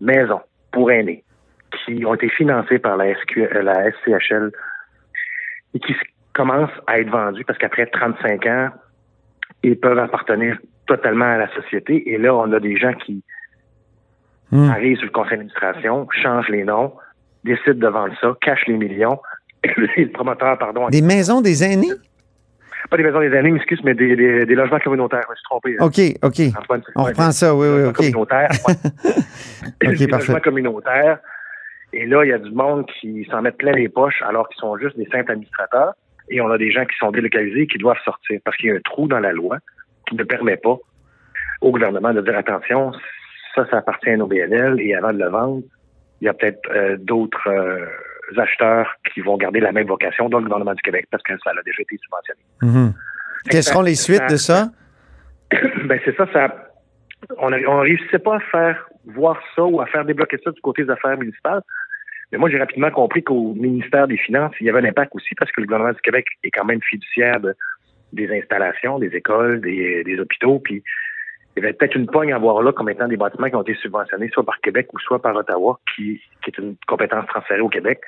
maisons 0.00 0.40
pour 0.72 0.90
aînés 0.90 1.24
qui 1.84 2.04
ont 2.04 2.14
été 2.14 2.28
financées 2.28 2.78
par 2.78 2.96
la, 2.96 3.06
euh, 3.06 3.62
la 3.62 3.90
SCHL 3.90 4.50
et 5.74 5.78
qui 5.78 5.94
commencent 6.32 6.70
à 6.86 6.98
être 6.98 7.10
vendues 7.10 7.44
parce 7.44 7.58
qu'après 7.58 7.86
35 7.86 8.46
ans, 8.46 8.68
ils 9.62 9.78
peuvent 9.78 9.98
appartenir 9.98 10.58
totalement 10.86 11.26
à 11.26 11.38
la 11.38 11.54
société. 11.54 12.10
Et 12.10 12.18
là, 12.18 12.34
on 12.34 12.52
a 12.52 12.60
des 12.60 12.76
gens 12.76 12.94
qui 12.94 13.22
hmm. 14.50 14.70
arrivent 14.70 14.96
sur 14.96 15.06
le 15.06 15.12
conseil 15.12 15.32
d'administration, 15.32 16.08
changent 16.10 16.48
les 16.48 16.64
noms, 16.64 16.92
décident 17.44 17.74
de 17.74 17.88
vendre 17.88 18.14
ça, 18.20 18.34
cachent 18.40 18.66
les 18.66 18.76
millions. 18.76 19.18
et 19.62 19.68
le 20.04 20.12
promoteur, 20.12 20.58
pardon. 20.58 20.88
Des 20.88 21.02
maisons 21.02 21.40
des 21.40 21.62
aînés? 21.62 21.92
Pas 22.88 22.96
des 22.96 23.02
maisons 23.02 23.20
des 23.20 23.36
années, 23.36 23.54
excuse, 23.54 23.80
mais 23.84 23.94
des, 23.94 24.16
des, 24.16 24.54
logements 24.54 24.78
communautaires. 24.78 25.22
Je 25.26 25.30
me 25.30 25.36
suis 25.36 25.44
trompé. 25.44 25.76
Hein. 25.78 25.84
OK, 25.84 26.00
OK. 26.22 26.86
On 26.96 27.04
reprend 27.04 27.32
ça, 27.32 27.54
oui, 27.54 27.66
oui, 27.68 27.84
OK. 27.84 27.96
Communautaires, 27.96 28.50
des 29.80 30.06
logements 30.06 30.40
communautaires. 30.40 31.18
Et 31.92 32.06
là, 32.06 32.24
il 32.24 32.28
y 32.28 32.32
a 32.32 32.38
du 32.38 32.52
monde 32.52 32.86
qui 33.00 33.26
s'en 33.30 33.42
met 33.42 33.50
plein 33.50 33.72
les 33.72 33.88
poches 33.88 34.22
alors 34.26 34.48
qu'ils 34.48 34.60
sont 34.60 34.76
juste 34.78 34.96
des 34.96 35.06
simples 35.06 35.32
administrateurs. 35.32 35.94
Et 36.28 36.40
on 36.40 36.50
a 36.50 36.58
des 36.58 36.70
gens 36.70 36.84
qui 36.84 36.96
sont 36.98 37.10
délocalisés 37.10 37.62
et 37.62 37.66
qui 37.66 37.78
doivent 37.78 37.98
sortir 38.04 38.40
parce 38.44 38.56
qu'il 38.56 38.70
y 38.70 38.72
a 38.72 38.76
un 38.76 38.80
trou 38.80 39.08
dans 39.08 39.18
la 39.18 39.32
loi 39.32 39.58
qui 40.08 40.14
ne 40.14 40.22
permet 40.22 40.56
pas 40.56 40.78
au 41.60 41.72
gouvernement 41.72 42.14
de 42.14 42.20
dire 42.20 42.36
attention, 42.36 42.92
ça, 43.54 43.66
ça 43.70 43.78
appartient 43.78 44.10
à 44.10 44.16
nos 44.16 44.26
BNL 44.26 44.80
et 44.80 44.94
avant 44.94 45.12
de 45.12 45.18
le 45.18 45.28
vendre, 45.28 45.62
il 46.20 46.26
y 46.26 46.28
a 46.28 46.34
peut-être 46.34 46.60
euh, 46.70 46.96
d'autres 46.98 47.48
euh, 47.48 47.86
acheteurs 48.38 48.94
qui 49.12 49.20
vont 49.20 49.36
garder 49.36 49.60
la 49.60 49.72
même 49.72 49.86
vocation 49.86 50.28
dans 50.28 50.38
le 50.38 50.44
gouvernement 50.44 50.74
du 50.74 50.82
Québec 50.82 51.06
parce 51.10 51.22
que 51.22 51.32
ça 51.42 51.50
a 51.50 51.62
déjà 51.62 51.82
été 51.82 51.98
subventionné. 51.98 52.40
Mhm. 52.62 52.94
Quelles 53.50 53.62
seront 53.62 53.82
les 53.82 53.94
suites 53.94 54.28
de 54.30 54.36
ça? 54.36 54.68
Ben 55.84 55.98
c'est 56.04 56.16
ça, 56.16 56.26
ça 56.32 56.70
on 57.38 57.50
ne 57.50 57.80
réussissait 57.80 58.18
pas 58.18 58.36
à 58.36 58.40
faire 58.40 58.88
voir 59.04 59.40
ça 59.54 59.64
ou 59.64 59.80
à 59.80 59.86
faire 59.86 60.04
débloquer 60.04 60.38
ça 60.44 60.50
du 60.50 60.60
côté 60.60 60.84
des 60.84 60.90
affaires 60.90 61.16
municipales 61.18 61.62
Mais 62.32 62.38
moi, 62.38 62.50
j'ai 62.50 62.58
rapidement 62.58 62.90
compris 62.90 63.22
qu'au 63.22 63.54
ministère 63.54 64.06
des 64.06 64.16
Finances, 64.16 64.54
il 64.60 64.66
y 64.66 64.70
avait 64.70 64.80
un 64.80 64.84
impact 64.84 65.14
aussi 65.14 65.34
parce 65.34 65.50
que 65.52 65.60
le 65.60 65.66
gouvernement 65.66 65.92
du 65.92 66.00
Québec 66.00 66.26
est 66.44 66.50
quand 66.50 66.64
même 66.64 66.80
fiduciaire 66.82 67.38
des 68.12 68.38
installations, 68.38 68.98
des 68.98 69.14
écoles, 69.14 69.60
des, 69.60 70.02
des 70.04 70.18
hôpitaux, 70.18 70.58
puis 70.58 70.82
il 71.56 71.62
y 71.62 71.66
avait 71.66 71.72
peut-être 71.72 71.96
une 71.96 72.06
poigne 72.06 72.32
à 72.32 72.38
voir 72.38 72.62
là 72.62 72.72
comme 72.72 72.88
étant 72.88 73.08
des 73.08 73.16
bâtiments 73.16 73.48
qui 73.48 73.56
ont 73.56 73.62
été 73.62 73.74
subventionnés 73.74 74.30
soit 74.32 74.44
par 74.44 74.60
Québec 74.60 74.88
ou 74.92 74.98
soit 75.00 75.20
par 75.20 75.34
Ottawa, 75.34 75.78
qui, 75.94 76.20
qui 76.42 76.50
est 76.50 76.58
une 76.58 76.76
compétence 76.86 77.26
transférée 77.26 77.60
au 77.60 77.68
Québec. 77.68 78.00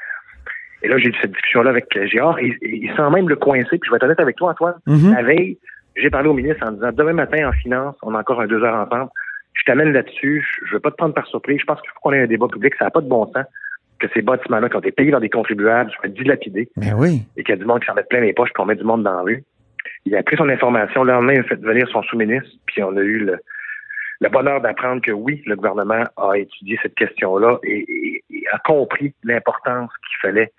Et 0.82 0.88
là, 0.88 0.98
j'ai 0.98 1.08
eu 1.08 1.14
cette 1.20 1.32
discussion-là 1.32 1.70
avec 1.70 1.86
Gérard, 2.06 2.38
et, 2.38 2.56
il 2.62 2.92
sent 2.96 3.10
même 3.10 3.28
le 3.28 3.36
coincer, 3.36 3.78
puis 3.78 3.80
je 3.86 3.90
vais 3.90 3.96
être 3.96 4.04
honnête 4.04 4.20
avec 4.20 4.36
toi, 4.36 4.50
Antoine. 4.50 4.74
Mhm. 4.86 5.14
La 5.14 5.22
veille, 5.22 5.58
j'ai 5.96 6.10
parlé 6.10 6.28
au 6.28 6.34
ministre 6.34 6.66
en 6.66 6.72
disant, 6.72 6.90
demain 6.92 7.12
matin, 7.12 7.48
en 7.48 7.52
finance, 7.52 7.96
on 8.02 8.14
a 8.14 8.20
encore 8.20 8.40
un 8.40 8.46
deux 8.46 8.62
heures 8.62 8.74
ensemble, 8.74 9.10
je 9.54 9.64
t'amène 9.64 9.92
là-dessus, 9.92 10.44
je 10.62 10.70
ne 10.70 10.72
veux 10.74 10.80
pas 10.80 10.90
te 10.90 10.96
prendre 10.96 11.14
par 11.14 11.26
surprise, 11.26 11.60
je 11.60 11.66
pense 11.66 11.80
qu'il 11.80 11.90
faut 11.90 12.00
qu'on 12.00 12.12
ait 12.12 12.22
un 12.22 12.26
débat 12.26 12.48
public, 12.48 12.74
ça 12.78 12.86
n'a 12.86 12.90
pas 12.90 13.00
de 13.00 13.08
bon 13.08 13.26
sens 13.32 13.44
que 13.98 14.08
ces 14.14 14.22
bâtiments-là, 14.22 14.68
qui 14.68 14.76
ont 14.76 14.80
été 14.80 14.90
payés 14.90 15.12
dans 15.12 15.20
des 15.20 15.30
contribuables, 15.30 15.90
soient 15.92 16.08
dilapidés. 16.08 16.68
Ben 16.76 16.94
oui. 16.96 17.22
Et 17.36 17.44
qu'il 17.44 17.54
y 17.54 17.58
a 17.58 17.60
du 17.60 17.64
monde 17.64 17.80
qui 17.80 17.86
s'en 17.86 17.94
met 17.94 18.02
plein 18.02 18.20
les 18.20 18.32
poches, 18.32 18.50
puis 18.52 18.62
on 18.62 18.66
met 18.66 18.74
du 18.74 18.82
monde 18.82 19.04
dans 19.04 19.14
la 19.14 19.22
rue. 19.22 19.44
Il 20.04 20.16
a 20.16 20.22
pris 20.24 20.36
son 20.36 20.48
information, 20.48 21.04
le 21.04 21.12
lendemain, 21.12 21.34
il 21.34 21.40
a 21.40 21.44
fait 21.44 21.60
venir 21.60 21.88
son 21.88 22.02
sous-ministre, 22.02 22.50
puis 22.66 22.82
on 22.82 22.96
a 22.96 23.00
eu 23.00 23.18
le, 23.20 23.38
le 24.22 24.28
bonheur 24.28 24.60
d'apprendre 24.60 25.02
que 25.02 25.10
oui, 25.10 25.42
le 25.46 25.56
gouvernement 25.56 26.04
a 26.16 26.34
étudié 26.34 26.78
cette 26.82 26.94
question-là 26.94 27.58
et, 27.64 28.22
a 28.52 28.58
compris 28.58 29.14
l'importance 29.24 29.90
qu'il 30.06 30.28
fallait 30.28 30.52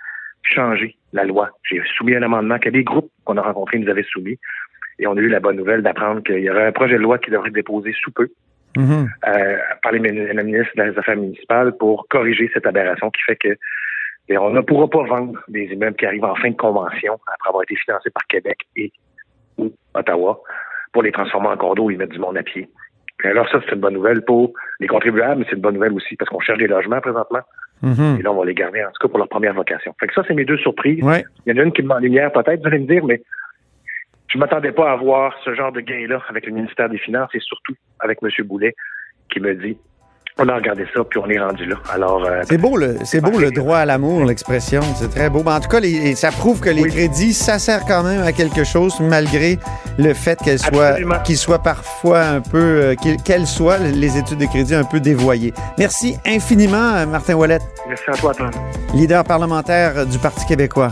changer 0.44 0.96
la 1.14 1.24
loi. 1.24 1.50
J'ai 1.64 1.82
soumis 1.98 2.16
un 2.16 2.24
amendement 2.24 2.60
que 2.60 2.70
des 2.70 2.84
groupes 2.84 3.12
qu'on 3.26 3.38
a 3.38 3.42
rencontrés 3.42 3.80
nous 3.80 3.90
avaient 3.90 4.04
soumis 4.04 4.38
et 5.00 5.08
on 5.08 5.18
a 5.18 5.20
eu 5.20 5.30
la 5.30 5.40
bonne 5.40 5.58
nouvelle 5.58 5.82
d'apprendre 5.82 6.22
qu'il 6.22 6.40
y 6.40 6.50
aurait 6.50 6.68
un 6.68 6.72
projet 6.72 6.96
de 6.96 7.02
loi 7.02 7.18
qui 7.18 7.32
devrait 7.32 7.50
être 7.50 7.56
déposé 7.56 7.94
sous 7.94 8.12
peu 8.12 8.30
Mhm. 8.76 9.08
euh, 9.28 9.58
par 9.84 9.92
les 9.92 10.00
la 10.34 10.44
ministre 10.44 10.72
des 10.76 10.98
Affaires 10.98 11.16
municipales 11.16 11.78
pour 11.78 12.08
corriger 12.08 12.50
cette 12.54 12.66
aberration 12.66 13.12
qui 13.12 13.22
fait 13.22 13.36
que 13.36 13.56
et 14.30 14.38
on 14.38 14.50
ne 14.52 14.62
pourra 14.62 14.90
pas 14.90 15.04
vendre 15.04 15.38
des 15.50 15.66
immeubles 15.66 15.98
qui 15.98 16.06
arrivent 16.06 16.24
en 16.24 16.36
fin 16.36 16.50
de 16.50 16.56
convention 16.56 17.20
après 17.28 17.50
avoir 17.50 17.64
été 17.64 17.76
financés 17.76 18.10
par 18.10 18.26
Québec 18.28 18.58
et 18.76 18.92
ou 19.58 19.72
Ottawa 19.94 20.42
pour 20.92 21.04
les 21.04 21.12
transformer 21.12 21.50
en 21.50 21.58
condos 21.58 21.92
et 21.92 21.98
mettre 21.98 22.14
du 22.14 22.20
monde 22.20 22.38
à 22.38 22.44
pied. 22.44 22.68
Alors 23.24 23.48
ça, 23.50 23.60
c'est 23.64 23.76
une 23.76 23.82
bonne 23.82 23.94
nouvelle 23.94 24.24
pour 24.24 24.54
les 24.80 24.88
contribuables, 24.88 25.40
mais 25.40 25.46
c'est 25.50 25.56
une 25.56 25.62
bonne 25.62 25.76
nouvelle 25.76 25.94
aussi 25.94 26.16
parce 26.16 26.30
qu'on 26.30 26.40
cherche 26.40 26.60
des 26.60 26.68
logements 26.68 27.02
présentement. 27.02 27.42
Mhm. 27.84 28.18
Et 28.20 28.24
là, 28.24 28.32
on 28.32 28.40
va 28.40 28.46
les 28.46 28.54
garder 28.54 28.82
en 28.84 28.88
tout 28.88 29.00
cas 29.02 29.10
pour 29.10 29.20
leur 29.20 29.28
première 29.28 29.54
vocation. 29.54 29.94
Fait 30.00 30.08
que 30.08 30.13
ça, 30.13 30.24
c'est 30.28 30.34
mes 30.34 30.46
deux 30.46 30.58
surprises. 30.58 31.04
Ouais. 31.04 31.24
Il 31.46 31.54
y 31.54 31.60
en 31.60 31.62
a 31.62 31.66
une 31.66 31.74
qui 31.74 31.84
me 31.84 31.90
met 31.90 31.94
en 31.96 32.00
lumière 32.00 32.32
peut-être, 32.32 32.62
vous 32.62 32.68
allez 32.68 32.80
me 32.80 32.88
dire, 32.88 33.04
mais 33.04 33.22
je 34.30 34.38
m'attendais 34.38 34.72
pas 34.72 34.92
à 34.92 34.96
voir 34.96 35.36
ce 35.44 35.54
genre 35.54 35.72
de 35.72 35.82
gain-là 35.82 36.22
avec 36.30 36.46
le 36.46 36.54
ministère 36.54 36.90
des 36.90 36.98
Finances 36.98 37.30
et 37.36 37.40
surtout 37.40 37.75
avec 38.00 38.20
M. 38.24 38.30
Boulet 38.46 38.74
qui 39.30 39.40
me 39.40 39.54
dit 39.54 39.78
on 40.40 40.48
a 40.50 40.56
regardé 40.56 40.86
ça 40.94 41.02
puis 41.10 41.20
on 41.24 41.30
est 41.30 41.40
rendu 41.40 41.66
là. 41.66 41.75
Alors 41.94 42.25
euh, 42.25 42.42
C'est 42.50 42.58
beau, 42.58 42.75
le, 42.78 42.98
c'est 43.04 43.22
beau 43.22 43.38
le 43.40 43.52
droit 43.52 43.78
à 43.78 43.86
l'amour, 43.86 44.25
l'expression. 44.25 44.82
C'est 44.96 45.10
très 45.10 45.30
beau. 45.30 45.44
Mais 45.46 45.52
en 45.52 45.60
tout 45.60 45.70
cas, 45.70 45.80
les- 45.80 46.16
ça 46.16 46.32
prouve 46.32 46.60
que 46.60 46.70
les 46.70 46.82
Oui. 46.84 46.90
crédits, 46.90 47.34
ça 47.34 47.60
sert 47.60 47.86
quand 47.86 48.04
même 48.04 48.22
à 48.24 48.32
quelque 48.32 48.63
chose, 48.63 48.96
malgré 49.00 49.60
le 50.00 50.13
fait 50.13 50.40
qu'elles 50.40 50.60
soient, 50.60 50.96
qu'ils 51.24 51.38
soient 51.38 51.60
parfois 51.62 52.22
un 52.22 52.42
peu, 52.42 52.58
euh, 52.58 52.96
qu'elles 53.24 53.48
soient, 53.48 53.78
les 53.78 54.18
études 54.18 54.40
de 54.40 54.46
crédit, 54.46 54.74
un 54.75 54.84
peu 54.84 55.00
dévoyées. 55.00 55.54
Merci 55.78 56.18
infiniment, 56.25 56.96
euh, 56.96 57.06
Martin 57.06 57.36
Wallet, 57.36 57.60
merci 57.88 58.04
à 58.08 58.13
toi, 58.13 58.32
Antoine. 58.32 58.52
leader 58.96 59.24
parlementaire 59.24 60.06
du 60.06 60.18
Parti 60.18 60.46
québécois. 60.46 60.92